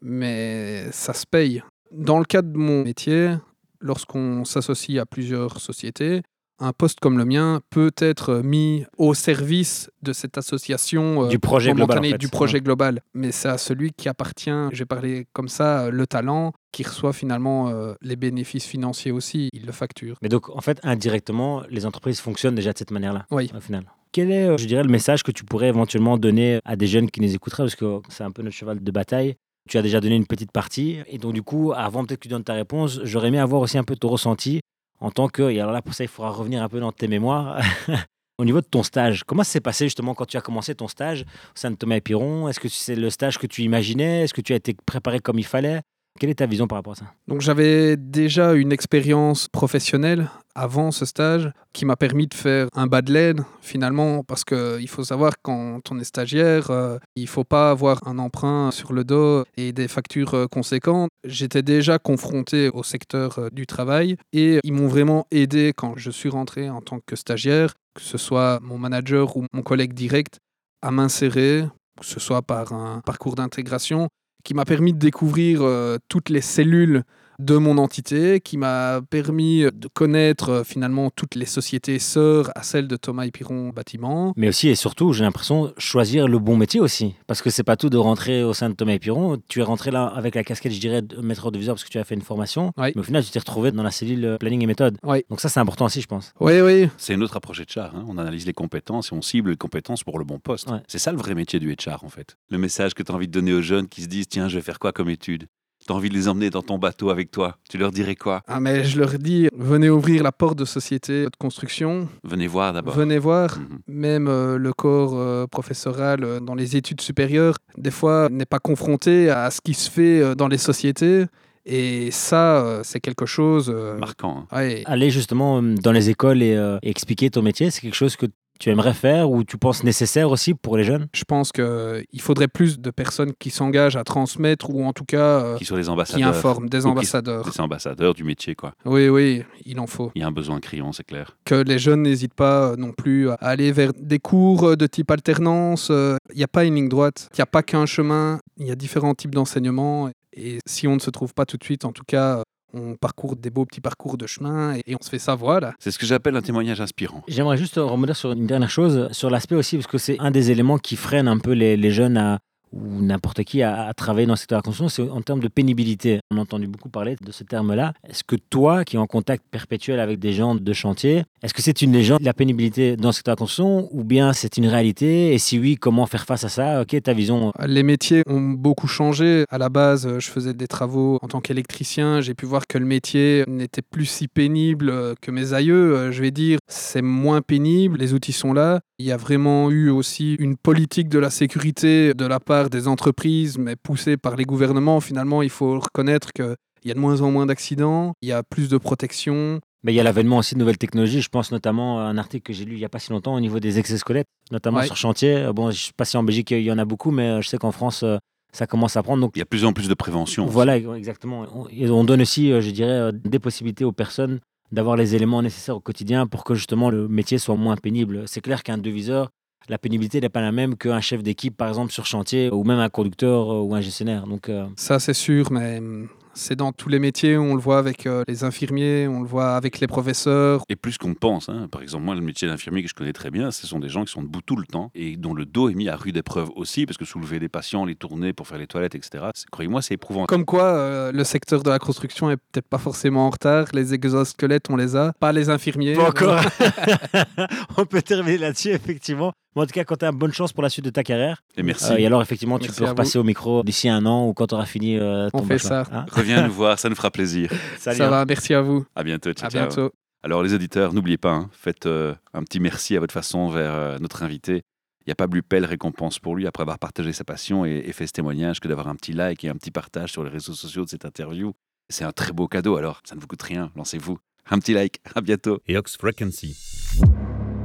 mais 0.00 0.86
ça 0.92 1.12
se 1.12 1.26
paye. 1.26 1.62
Dans 1.90 2.18
le 2.18 2.24
cadre 2.24 2.52
de 2.52 2.58
mon 2.58 2.82
métier, 2.84 3.34
lorsqu'on 3.80 4.44
s'associe 4.44 4.98
à 5.00 5.06
plusieurs 5.06 5.60
sociétés, 5.60 6.22
un 6.60 6.72
poste 6.72 7.00
comme 7.00 7.18
le 7.18 7.24
mien 7.24 7.60
peut 7.70 7.90
être 7.98 8.36
mis 8.44 8.84
au 8.96 9.12
service 9.14 9.90
de 10.02 10.12
cette 10.12 10.38
association 10.38 11.24
euh, 11.24 11.28
Du 11.28 11.40
projet 11.40 11.72
global, 11.72 11.96
momentanée, 11.96 12.08
en 12.10 12.12
fait. 12.12 12.18
du 12.18 12.28
projet 12.28 12.60
global. 12.60 13.00
Mais 13.12 13.32
c'est 13.32 13.48
à 13.48 13.58
celui 13.58 13.90
qui 13.92 14.08
appartient, 14.08 14.50
je 14.72 14.78
vais 14.78 14.84
parler 14.86 15.26
comme 15.32 15.48
ça, 15.48 15.86
euh, 15.86 15.90
le 15.90 16.06
talent, 16.06 16.52
qui 16.70 16.84
reçoit 16.84 17.12
finalement 17.12 17.70
euh, 17.70 17.94
les 18.02 18.14
bénéfices 18.14 18.66
financiers 18.66 19.10
aussi. 19.10 19.48
Il 19.52 19.66
le 19.66 19.72
facture. 19.72 20.16
Mais 20.22 20.28
donc, 20.28 20.48
en 20.48 20.60
fait, 20.60 20.78
indirectement, 20.84 21.64
les 21.70 21.86
entreprises 21.86 22.20
fonctionnent 22.20 22.54
déjà 22.54 22.72
de 22.72 22.78
cette 22.78 22.92
manière-là, 22.92 23.26
Oui. 23.32 23.50
au 23.56 23.60
final. 23.60 23.84
Quel 24.14 24.30
est, 24.30 24.44
euh, 24.44 24.56
je 24.56 24.66
dirais, 24.66 24.84
le 24.84 24.88
message 24.88 25.24
que 25.24 25.32
tu 25.32 25.44
pourrais 25.44 25.66
éventuellement 25.66 26.16
donner 26.16 26.60
à 26.64 26.76
des 26.76 26.86
jeunes 26.86 27.10
qui 27.10 27.20
nous 27.20 27.34
écouteraient 27.34 27.64
Parce 27.64 27.74
que 27.74 27.98
c'est 28.08 28.22
un 28.22 28.30
peu 28.30 28.42
notre 28.42 28.54
cheval 28.54 28.80
de 28.80 28.90
bataille. 28.92 29.34
Tu 29.68 29.76
as 29.76 29.82
déjà 29.82 30.00
donné 30.00 30.14
une 30.14 30.26
petite 30.26 30.52
partie. 30.52 30.98
Et 31.08 31.18
donc, 31.18 31.32
du 31.32 31.42
coup, 31.42 31.72
avant 31.74 32.04
peut-être 32.04 32.20
que 32.20 32.22
tu 32.22 32.28
donnes 32.28 32.44
ta 32.44 32.52
réponse, 32.52 33.00
j'aurais 33.02 33.26
aimé 33.26 33.40
avoir 33.40 33.60
aussi 33.60 33.76
un 33.76 33.82
peu 33.82 33.96
ton 33.96 34.06
ressenti 34.06 34.60
en 35.00 35.10
tant 35.10 35.26
que. 35.26 35.50
Et 35.50 35.58
alors 35.58 35.72
là, 35.72 35.82
pour 35.82 35.94
ça, 35.94 36.04
il 36.04 36.08
faudra 36.08 36.30
revenir 36.30 36.62
un 36.62 36.68
peu 36.68 36.78
dans 36.78 36.92
tes 36.92 37.08
mémoires. 37.08 37.60
Au 38.38 38.44
niveau 38.44 38.60
de 38.60 38.66
ton 38.66 38.84
stage, 38.84 39.24
comment 39.24 39.42
ça 39.42 39.50
s'est 39.50 39.60
passé 39.60 39.86
justement 39.86 40.14
quand 40.14 40.26
tu 40.26 40.36
as 40.36 40.40
commencé 40.40 40.76
ton 40.76 40.86
stage 40.86 41.22
au 41.22 41.56
sein 41.58 41.72
de 41.72 41.76
Thomas 41.76 41.96
et 41.96 42.00
Piron 42.00 42.48
Est-ce 42.48 42.60
que 42.60 42.68
c'est 42.68 42.96
le 42.96 43.10
stage 43.10 43.38
que 43.38 43.48
tu 43.48 43.62
imaginais? 43.62 44.22
Est-ce 44.22 44.34
que 44.34 44.40
tu 44.40 44.52
as 44.52 44.56
été 44.56 44.76
préparé 44.86 45.18
comme 45.18 45.40
il 45.40 45.44
fallait? 45.44 45.80
Quelle 46.20 46.30
est 46.30 46.36
ta 46.36 46.46
vision 46.46 46.68
par 46.68 46.78
rapport 46.78 46.92
à 46.92 46.96
ça? 46.96 47.06
Donc 47.26 47.40
j'avais 47.40 47.96
déjà 47.96 48.52
une 48.52 48.70
expérience 48.70 49.48
professionnelle 49.48 50.30
avant 50.54 50.92
ce 50.92 51.04
stage 51.04 51.50
qui 51.72 51.84
m'a 51.84 51.96
permis 51.96 52.28
de 52.28 52.34
faire 52.34 52.68
un 52.72 52.86
bas 52.86 53.02
de 53.02 53.12
laine 53.12 53.44
finalement 53.60 54.22
parce 54.22 54.44
qu'il 54.44 54.88
faut 54.88 55.02
savoir 55.02 55.32
quand 55.42 55.80
on 55.90 55.98
est 55.98 56.04
stagiaire, 56.04 56.70
euh, 56.70 56.98
il 57.16 57.26
faut 57.26 57.42
pas 57.42 57.72
avoir 57.72 58.06
un 58.06 58.18
emprunt 58.20 58.70
sur 58.70 58.92
le 58.92 59.02
dos 59.02 59.44
et 59.56 59.72
des 59.72 59.88
factures 59.88 60.34
euh, 60.34 60.46
conséquentes. 60.46 61.10
J'étais 61.24 61.62
déjà 61.62 61.98
confronté 61.98 62.68
au 62.68 62.84
secteur 62.84 63.40
euh, 63.40 63.48
du 63.50 63.66
travail 63.66 64.16
et 64.32 64.60
ils 64.62 64.72
m'ont 64.72 64.86
vraiment 64.86 65.26
aidé 65.32 65.72
quand 65.76 65.94
je 65.96 66.12
suis 66.12 66.28
rentré 66.28 66.70
en 66.70 66.80
tant 66.80 67.00
que 67.04 67.16
stagiaire, 67.16 67.74
que 67.92 68.02
ce 68.02 68.18
soit 68.18 68.60
mon 68.62 68.78
manager 68.78 69.36
ou 69.36 69.46
mon 69.52 69.62
collègue 69.62 69.94
direct, 69.94 70.38
à 70.80 70.92
m'insérer, 70.92 71.64
que 71.98 72.06
ce 72.06 72.20
soit 72.20 72.42
par 72.42 72.72
un 72.72 73.00
parcours 73.00 73.34
d'intégration 73.34 74.08
qui 74.44 74.54
m'a 74.54 74.64
permis 74.64 74.92
de 74.92 74.98
découvrir 74.98 75.62
euh, 75.62 75.98
toutes 76.08 76.28
les 76.28 76.40
cellules 76.42 77.02
de 77.38 77.56
mon 77.56 77.78
entité, 77.78 78.40
qui 78.40 78.56
m'a 78.56 79.00
permis 79.10 79.62
de 79.72 79.88
connaître 79.88 80.48
euh, 80.50 80.64
finalement 80.64 81.10
toutes 81.10 81.34
les 81.34 81.46
sociétés 81.46 81.98
sœurs 81.98 82.50
à 82.54 82.62
celles 82.62 82.88
de 82.88 82.96
Thomas 82.96 83.24
et 83.26 83.30
Piron 83.30 83.70
Bâtiment. 83.70 84.32
Mais 84.36 84.48
aussi 84.48 84.68
et 84.68 84.74
surtout, 84.74 85.12
j'ai 85.12 85.24
l'impression, 85.24 85.72
choisir 85.78 86.28
le 86.28 86.38
bon 86.38 86.56
métier 86.56 86.80
aussi. 86.80 87.14
Parce 87.26 87.42
que 87.42 87.50
c'est 87.50 87.62
pas 87.64 87.76
tout 87.76 87.90
de 87.90 87.96
rentrer 87.96 88.42
au 88.44 88.54
sein 88.54 88.70
de 88.70 88.74
Thomas 88.74 88.92
et 88.92 88.98
Piron. 88.98 89.38
Tu 89.48 89.60
es 89.60 89.62
rentré 89.62 89.90
là 89.90 90.06
avec 90.06 90.34
la 90.34 90.44
casquette, 90.44 90.72
je 90.72 90.80
dirais, 90.80 91.02
de 91.02 91.20
maître 91.20 91.50
de 91.50 91.58
viseur 91.58 91.74
parce 91.74 91.84
que 91.84 91.90
tu 91.90 91.98
as 91.98 92.04
fait 92.04 92.14
une 92.14 92.22
formation. 92.22 92.72
Oui. 92.76 92.92
Mais 92.94 93.00
au 93.00 93.04
final, 93.04 93.24
tu 93.24 93.30
t'es 93.30 93.38
retrouvé 93.38 93.72
dans 93.72 93.82
la 93.82 93.90
cellule 93.90 94.24
euh, 94.24 94.36
planning 94.38 94.62
et 94.62 94.66
méthode. 94.66 94.96
Oui. 95.02 95.24
Donc 95.30 95.40
ça, 95.40 95.48
c'est 95.48 95.60
important 95.60 95.86
aussi, 95.86 96.00
je 96.00 96.06
pense. 96.06 96.32
Oui, 96.40 96.60
oui. 96.60 96.88
C'est 96.96 97.14
une 97.14 97.22
autre 97.22 97.36
approche 97.36 97.60
HR. 97.60 97.94
hein. 97.94 98.04
On 98.08 98.18
analyse 98.18 98.46
les 98.46 98.52
compétences 98.52 99.12
et 99.12 99.14
on 99.14 99.22
cible 99.22 99.50
les 99.50 99.56
compétences 99.56 100.04
pour 100.04 100.18
le 100.18 100.24
bon 100.24 100.38
poste. 100.38 100.68
Ouais. 100.70 100.78
C'est 100.88 100.98
ça 100.98 101.12
le 101.12 101.18
vrai 101.18 101.34
métier 101.34 101.58
du 101.58 101.72
HR 101.74 102.04
en 102.04 102.08
fait. 102.08 102.36
Le 102.50 102.58
message 102.58 102.94
que 102.94 103.02
tu 103.02 103.10
as 103.12 103.14
envie 103.14 103.26
de 103.28 103.32
donner 103.32 103.52
aux 103.52 103.62
jeunes 103.62 103.88
qui 103.88 104.02
se 104.02 104.06
disent 104.08 104.28
tiens, 104.28 104.48
je 104.48 104.56
vais 104.56 104.62
faire 104.62 104.78
quoi 104.78 104.92
comme 104.92 105.10
étude? 105.10 105.46
Tu 105.86 105.92
as 105.92 105.96
envie 105.96 106.08
de 106.08 106.14
les 106.14 106.28
emmener 106.28 106.48
dans 106.50 106.62
ton 106.62 106.78
bateau 106.78 107.10
avec 107.10 107.30
toi. 107.30 107.56
Tu 107.68 107.76
leur 107.76 107.90
dirais 107.92 108.16
quoi? 108.16 108.42
Ah, 108.46 108.58
mais 108.58 108.84
je 108.84 108.98
leur 108.98 109.18
dis, 109.18 109.48
venez 109.56 109.90
ouvrir 109.90 110.22
la 110.22 110.32
porte 110.32 110.58
de 110.58 110.64
société 110.64 111.24
de 111.24 111.30
construction, 111.38 112.08
Venez 112.22 112.46
voir 112.46 112.72
d'abord. 112.72 112.94
venez 112.94 113.18
voir. 113.18 113.58
Mhm. 113.58 113.78
Même 113.88 114.28
euh, 114.28 114.56
le 114.56 114.72
corps 114.72 115.12
euh, 115.14 115.46
professoral 115.46 116.24
euh, 116.24 116.40
dans 116.40 116.54
les 116.54 116.76
études 116.76 117.00
supérieures, 117.02 117.56
des 117.76 117.90
fois, 117.90 118.28
n'est 118.30 118.46
pas 118.46 118.60
confronté 118.60 119.28
à 119.30 119.50
ce 119.50 119.60
qui 119.62 119.74
se 119.74 119.90
fait 119.90 120.20
euh, 120.20 120.34
dans 120.34 120.48
les 120.48 120.58
sociétés. 120.58 121.24
Et 121.66 122.10
ça, 122.10 122.80
c'est 122.82 123.00
quelque 123.00 123.24
chose. 123.24 123.74
Marquant. 123.98 124.46
hein. 124.50 124.56
ouais. 124.58 124.82
Aller 124.84 125.08
justement 125.08 125.62
dans 125.62 125.92
les 125.92 126.10
écoles 126.10 126.42
et, 126.42 126.54
euh, 126.54 126.78
et 126.82 126.90
expliquer 126.90 127.30
ton 127.30 127.40
métier, 127.40 127.70
c'est 127.70 127.80
quelque 127.80 127.94
chose 127.96 128.16
que 128.16 128.26
tu 128.60 128.70
aimerais 128.70 128.94
faire 128.94 129.30
ou 129.30 129.44
tu 129.44 129.58
penses 129.58 129.84
nécessaire 129.84 130.30
aussi 130.30 130.54
pour 130.54 130.76
les 130.76 130.84
jeunes? 130.84 131.06
Je 131.14 131.24
pense 131.24 131.52
qu'il 131.52 132.20
faudrait 132.20 132.48
plus 132.48 132.78
de 132.78 132.90
personnes 132.90 133.32
qui 133.38 133.50
s'engagent 133.50 133.96
à 133.96 134.04
transmettre 134.04 134.70
ou 134.70 134.84
en 134.84 134.92
tout 134.92 135.04
cas 135.04 135.18
euh, 135.44 135.56
Qui 135.56 135.64
sont 135.64 135.76
les 135.76 135.82
qui 135.84 135.88
ambassadeurs. 135.88 136.28
informent, 136.28 136.68
des 136.68 136.80
qui- 136.80 136.86
ambassadeurs. 136.86 137.44
Des 137.50 137.60
ambassadeurs 137.60 138.14
du 138.14 138.24
métier 138.24 138.54
quoi. 138.54 138.72
Oui, 138.84 139.08
oui, 139.08 139.42
il 139.66 139.78
en 139.80 139.86
faut. 139.86 140.12
Il 140.14 140.20
y 140.22 140.24
a 140.24 140.28
un 140.28 140.32
besoin 140.32 140.60
criant, 140.60 140.92
c'est 140.92 141.04
clair. 141.04 141.36
Que 141.44 141.54
les 141.56 141.78
jeunes 141.78 142.02
n'hésitent 142.02 142.34
pas 142.34 142.70
euh, 142.72 142.76
non 142.76 142.92
plus 142.92 143.30
à 143.30 143.34
aller 143.34 143.72
vers 143.72 143.92
des 143.98 144.18
cours 144.18 144.64
euh, 144.70 144.76
de 144.76 144.86
type 144.86 145.10
alternance. 145.10 145.90
Il 145.90 146.36
n'y 146.36 146.44
a 146.44 146.48
pas 146.48 146.64
une 146.64 146.74
ligne 146.76 146.88
droite, 146.88 147.28
il 147.32 147.36
n'y 147.38 147.42
a 147.42 147.46
pas 147.46 147.62
qu'un 147.62 147.86
chemin, 147.86 148.38
il 148.58 148.66
y 148.66 148.70
a 148.70 148.74
différents 148.76 149.14
types 149.14 149.34
d'enseignements. 149.34 150.10
Et 150.36 150.58
si 150.66 150.88
on 150.88 150.94
ne 150.94 151.00
se 151.00 151.10
trouve 151.10 151.32
pas 151.32 151.46
tout 151.46 151.56
de 151.56 151.64
suite, 151.64 151.84
en 151.84 151.92
tout 151.92 152.02
cas, 152.06 152.42
on 152.74 152.96
parcourt 152.96 153.36
des 153.36 153.50
beaux 153.50 153.64
petits 153.64 153.80
parcours 153.80 154.16
de 154.16 154.26
chemin 154.26 154.74
et, 154.74 154.94
on 154.94 155.02
se 155.02 155.08
fait 155.08 155.18
sa 155.18 155.34
voie 155.34 155.60
là. 155.60 155.74
C'est 155.78 155.90
ce 155.90 155.98
que 155.98 156.06
j'appelle 156.06 156.36
un 156.36 156.42
témoignage 156.42 156.80
inspirant. 156.80 157.22
J'aimerais 157.28 157.56
juste 157.56 157.76
rebondir 157.76 158.16
sur 158.16 158.32
une 158.32 158.46
dernière 158.46 158.70
chose, 158.70 159.08
sur 159.12 159.30
l'aspect 159.30 159.54
aussi, 159.54 159.76
parce 159.76 159.86
que 159.86 159.98
c'est 159.98 160.16
un 160.18 160.30
des 160.30 160.50
éléments 160.50 160.78
qui 160.78 160.96
freine 160.96 161.28
un 161.28 161.38
peu 161.38 161.52
les, 161.52 161.76
les 161.76 161.90
jeunes 161.90 162.16
à, 162.16 162.40
ou 162.74 163.02
n'importe 163.02 163.44
qui 163.44 163.62
à, 163.62 163.86
à 163.86 163.94
travailler 163.94 164.26
dans 164.26 164.32
le 164.34 164.38
secteur 164.38 164.58
de 164.58 164.60
la 164.60 164.62
construction, 164.62 164.88
c'est 164.88 165.10
en 165.10 165.22
termes 165.22 165.40
de 165.40 165.48
pénibilité. 165.48 166.20
On 166.32 166.38
a 166.38 166.40
entendu 166.40 166.66
beaucoup 166.66 166.88
parler 166.88 167.16
de 167.20 167.32
ce 167.32 167.44
terme-là. 167.44 167.92
Est-ce 168.08 168.24
que 168.24 168.36
toi, 168.36 168.84
qui 168.84 168.96
es 168.96 168.98
en 168.98 169.06
contact 169.06 169.44
perpétuel 169.50 170.00
avec 170.00 170.18
des 170.18 170.32
gens 170.32 170.54
de 170.54 170.72
chantier, 170.72 171.24
est-ce 171.42 171.54
que 171.54 171.62
c'est 171.62 171.82
une 171.82 171.92
légende, 171.92 172.20
la 172.22 172.32
pénibilité 172.32 172.96
dans 172.96 173.08
le 173.08 173.12
secteur 173.12 173.34
de 173.34 173.40
la 173.40 173.42
construction, 173.44 173.88
ou 173.92 174.04
bien 174.04 174.32
c'est 174.32 174.56
une 174.56 174.66
réalité? 174.66 175.34
Et 175.34 175.38
si 175.38 175.58
oui, 175.58 175.76
comment 175.76 176.06
faire 176.06 176.24
face 176.24 176.44
à 176.44 176.48
ça? 176.48 176.82
Est 176.94 177.00
ta 177.02 177.12
vision 177.12 177.52
Les 177.66 177.82
métiers 177.82 178.22
ont 178.28 178.40
beaucoup 178.40 178.86
changé. 178.86 179.44
À 179.50 179.58
la 179.58 179.68
base, 179.68 180.08
je 180.18 180.30
faisais 180.30 180.54
des 180.54 180.68
travaux 180.68 181.18
en 181.22 181.28
tant 181.28 181.40
qu'électricien. 181.40 182.20
J'ai 182.20 182.34
pu 182.34 182.46
voir 182.46 182.66
que 182.68 182.78
le 182.78 182.86
métier 182.86 183.44
n'était 183.48 183.82
plus 183.82 184.06
si 184.06 184.28
pénible 184.28 184.90
euh, 184.90 185.14
que 185.20 185.30
mes 185.32 185.54
aïeux. 185.54 185.96
Euh, 185.96 186.12
Je 186.12 186.20
vais 186.20 186.30
dire, 186.30 186.58
c'est 186.68 187.02
moins 187.02 187.42
pénible. 187.42 187.98
Les 187.98 188.14
outils 188.14 188.32
sont 188.32 188.52
là. 188.52 188.80
Il 188.98 189.06
y 189.06 189.10
a 189.12 189.16
vraiment 189.16 189.72
eu 189.72 189.90
aussi 189.90 190.34
une 190.38 190.56
politique 190.56 191.08
de 191.08 191.18
la 191.18 191.30
sécurité 191.30 192.14
de 192.14 192.26
la 192.26 192.38
part 192.38 192.63
des 192.70 192.88
entreprises, 192.88 193.58
mais 193.58 193.76
poussée 193.76 194.16
par 194.16 194.36
les 194.36 194.44
gouvernements. 194.44 195.00
Finalement, 195.00 195.42
il 195.42 195.50
faut 195.50 195.78
reconnaître 195.80 196.32
qu'il 196.32 196.54
y 196.84 196.90
a 196.90 196.94
de 196.94 196.98
moins 197.00 197.20
en 197.22 197.30
moins 197.30 197.46
d'accidents. 197.46 198.12
Il 198.22 198.28
y 198.28 198.32
a 198.32 198.42
plus 198.42 198.68
de 198.68 198.78
protection. 198.78 199.60
Mais 199.86 199.92
il 199.92 199.96
y 199.96 200.00
a 200.00 200.02
l'avènement 200.02 200.38
aussi 200.38 200.54
de 200.54 200.60
nouvelles 200.60 200.78
technologies. 200.78 201.20
Je 201.20 201.28
pense 201.28 201.52
notamment 201.52 202.00
à 202.00 202.04
un 202.04 202.16
article 202.16 202.42
que 202.44 202.52
j'ai 202.54 202.64
lu 202.64 202.72
il 202.76 202.78
n'y 202.78 202.86
a 202.86 202.88
pas 202.88 202.98
si 202.98 203.10
longtemps 203.10 203.34
au 203.34 203.40
niveau 203.40 203.60
des 203.60 203.78
exosquelettes, 203.78 204.26
notamment 204.50 204.78
Ouais. 204.78 204.86
sur 204.86 204.96
chantier. 204.96 205.36
Euh, 205.36 205.52
Bon, 205.52 205.64
je 205.70 205.76
ne 205.76 205.78
sais 205.78 205.92
pas 205.94 206.06
si 206.06 206.16
en 206.16 206.22
Belgique 206.22 206.52
il 206.52 206.62
y 206.62 206.72
en 206.72 206.78
a 206.78 206.86
beaucoup, 206.86 207.10
mais 207.10 207.28
euh, 207.28 207.42
je 207.42 207.48
sais 207.50 207.58
qu'en 207.58 207.70
France, 207.70 208.02
euh, 208.02 208.16
ça 208.50 208.66
commence 208.66 208.96
à 208.96 209.02
prendre. 209.02 209.20
Donc 209.20 209.32
Il 209.34 209.40
y 209.40 209.42
a 209.42 209.44
de 209.44 209.48
plus 209.50 209.66
en 209.66 209.74
plus 209.74 209.86
de 209.88 209.92
prévention. 209.94 210.46
Voilà, 210.46 210.78
exactement. 210.78 211.44
On- 211.54 212.04
donne 212.04 212.22
aussi, 212.22 212.48
je 212.62 212.70
dirais, 212.70 213.10
des 213.12 213.38
possibilités 213.38 213.84
aux 213.84 213.92
personnes 213.92 214.40
d'avoir 214.72 214.96
les 214.96 215.14
éléments 215.14 215.42
nécessaires 215.42 215.76
au 215.76 215.80
quotidien 215.80 216.26
pour 216.26 216.44
que 216.44 216.54
justement 216.54 216.88
le 216.88 217.06
métier 217.06 217.36
soit 217.36 217.54
moins 217.56 217.76
pénible. 217.76 218.22
C'est 218.26 218.40
clair 218.40 218.62
qu'un 218.62 218.78
deviseur, 218.78 219.28
la 219.68 219.78
pénibilité 219.78 220.20
n'est 220.20 220.28
pas 220.28 220.40
la 220.42 220.52
même 220.52 220.76
qu'un 220.76 221.00
chef 221.00 221.22
d'équipe, 221.22 221.56
par 221.56 221.68
exemple, 221.68 221.92
sur 221.92 222.06
chantier, 222.06 222.50
ou 222.50 222.64
même 222.64 222.78
un 222.78 222.88
conducteur 222.88 223.52
euh, 223.52 223.60
ou 223.60 223.74
un 223.74 223.80
gestionnaire. 223.80 224.26
Donc, 224.26 224.48
euh, 224.48 224.66
Ça, 224.76 224.98
c'est 224.98 225.14
sûr, 225.14 225.50
mais 225.52 225.78
hum, 225.78 226.08
c'est 226.36 226.56
dans 226.56 226.72
tous 226.72 226.88
les 226.88 226.98
métiers. 226.98 227.38
On 227.38 227.54
le 227.54 227.60
voit 227.60 227.78
avec 227.78 228.06
euh, 228.06 228.24
les 228.26 228.42
infirmiers, 228.42 229.06
on 229.08 229.20
le 229.20 229.26
voit 229.28 229.54
avec 229.54 229.78
les 229.78 229.86
professeurs. 229.86 230.62
Et 230.68 230.74
plus 230.76 230.98
qu'on 230.98 231.10
ne 231.10 231.14
pense. 231.14 231.48
hein. 231.48 231.68
Par 231.70 231.80
exemple, 231.80 232.04
moi, 232.04 232.14
le 232.16 232.20
métier 232.22 232.48
d'infirmier 232.48 232.82
que 232.82 232.88
je 232.88 232.94
connais 232.94 233.12
très 233.12 233.30
bien, 233.30 233.52
ce 233.52 233.66
sont 233.68 233.78
des 233.78 233.88
gens 233.88 234.04
qui 234.04 234.12
sont 234.12 234.22
debout 234.22 234.42
tout 234.44 234.56
le 234.56 234.66
temps 234.66 234.90
et 234.96 235.16
dont 235.16 235.32
le 235.32 235.44
dos 235.46 235.68
est 235.68 235.74
mis 235.74 235.88
à 235.88 235.94
rude 235.96 236.16
épreuve 236.16 236.50
aussi, 236.56 236.86
parce 236.86 236.98
que 236.98 237.04
soulever 237.04 237.38
des 237.38 237.48
patients, 237.48 237.84
les 237.84 237.94
tourner 237.94 238.32
pour 238.32 238.48
faire 238.48 238.58
les 238.58 238.66
toilettes, 238.66 238.96
etc. 238.96 239.26
c'est- 239.34 239.48
Croyez-moi, 239.50 239.80
c'est 239.80 239.94
éprouvant. 239.94 240.26
Comme 240.26 240.44
quoi, 240.44 240.64
euh, 240.64 241.12
le 241.12 241.22
secteur 241.24 241.62
de 241.62 241.70
la 241.70 241.78
construction 241.78 242.30
est 242.32 242.36
peut-être 242.36 242.68
pas 242.68 242.78
forcément 242.78 243.26
en 243.28 243.30
retard. 243.30 243.68
Les 243.72 243.94
exosquelettes, 243.94 244.68
on 244.70 244.76
les 244.76 244.96
a. 244.96 245.12
Pas 245.20 245.32
les 245.32 245.50
infirmiers. 245.50 245.94
Pas 245.94 246.08
encore. 246.08 246.40
on 247.78 247.86
peut 247.86 248.02
terminer 248.02 248.38
là-dessus, 248.38 248.70
effectivement. 248.70 249.32
Mais 249.56 249.62
en 249.62 249.66
tout 249.66 249.72
cas, 249.72 249.84
quand 249.84 249.96
tu 249.96 250.04
as 250.04 250.12
bonne 250.12 250.32
chance 250.32 250.52
pour 250.52 250.62
la 250.62 250.68
suite 250.68 250.84
de 250.84 250.90
ta 250.90 251.02
carrière. 251.02 251.42
Et 251.56 251.62
merci. 251.62 251.92
Euh, 251.92 251.96
et 251.98 252.06
alors, 252.06 252.20
effectivement, 252.22 252.58
tu 252.58 252.64
Merci 252.68 252.80
peux 252.80 252.88
repasser 252.88 253.18
au 253.18 253.24
micro 253.24 253.62
d'ici 253.62 253.88
un 253.88 254.04
an 254.06 254.26
ou 254.26 254.34
quand 254.34 254.48
tu 254.48 254.54
auras 254.54 254.66
fini 254.66 254.98
euh, 254.98 255.30
ton 255.30 255.38
On 255.38 255.42
fait 255.42 255.54
bachelor. 255.54 255.86
ça. 255.86 255.92
Hein 255.96 256.06
Reviens 256.10 256.46
nous 256.46 256.52
voir, 256.54 256.78
ça 256.78 256.88
nous 256.88 256.96
fera 256.96 257.10
plaisir. 257.10 257.50
Salut, 257.78 257.98
Ça 257.98 258.06
hein. 258.06 258.10
va, 258.10 258.24
merci 258.24 258.52
à 258.54 258.60
vous. 258.62 258.84
À 258.96 259.04
bientôt. 259.04 259.32
Ciao, 259.32 259.46
À 259.46 259.50
ciao. 259.50 259.66
bientôt. 259.66 259.92
Alors 260.22 260.42
les 260.42 260.54
auditeurs, 260.54 260.94
n'oubliez 260.94 261.18
pas, 261.18 261.32
hein, 261.32 261.50
faites 261.52 261.84
euh, 261.84 262.14
un 262.32 262.42
petit 262.44 262.58
merci 262.58 262.96
à 262.96 263.00
votre 263.00 263.12
façon 263.12 263.48
vers 263.50 263.74
euh, 263.74 263.98
notre 263.98 264.22
invité. 264.22 264.62
Il 265.02 265.08
n'y 265.08 265.12
a 265.12 265.16
pas 265.16 265.28
plus 265.28 265.42
belle 265.42 265.66
récompense 265.66 266.18
pour 266.18 266.34
lui 266.34 266.46
après 266.46 266.62
avoir 266.62 266.78
partagé 266.78 267.12
sa 267.12 267.24
passion 267.24 267.66
et, 267.66 267.82
et 267.86 267.92
fait 267.92 268.06
ce 268.06 268.12
témoignage 268.12 268.58
que 268.58 268.66
d'avoir 268.66 268.88
un 268.88 268.94
petit 268.96 269.12
like 269.12 269.44
et 269.44 269.50
un 269.50 269.54
petit 269.56 269.70
partage 269.70 270.12
sur 270.12 270.24
les 270.24 270.30
réseaux 270.30 270.54
sociaux 270.54 270.84
de 270.86 270.88
cette 270.88 271.04
interview. 271.04 271.52
C'est 271.90 272.04
un 272.04 272.12
très 272.12 272.32
beau 272.32 272.48
cadeau, 272.48 272.76
alors 272.78 273.02
ça 273.04 273.14
ne 273.14 273.20
vous 273.20 273.26
coûte 273.26 273.42
rien, 273.42 273.70
lancez-vous. 273.76 274.16
Un 274.50 274.58
petit 274.60 274.72
like, 274.72 275.00
à 275.14 275.20
bientôt. 275.20 275.60
et 275.66 275.76
Ox 275.76 275.98
Frequency, 275.98 276.56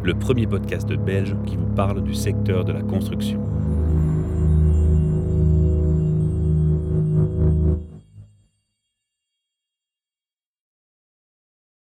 le 0.03 0.13
premier 0.13 0.47
podcast 0.47 0.87
belge 0.93 1.35
qui 1.45 1.57
vous 1.57 1.67
parle 1.75 2.03
du 2.03 2.13
secteur 2.13 2.63
de 2.63 2.71
la 2.71 2.81
construction. 2.81 3.39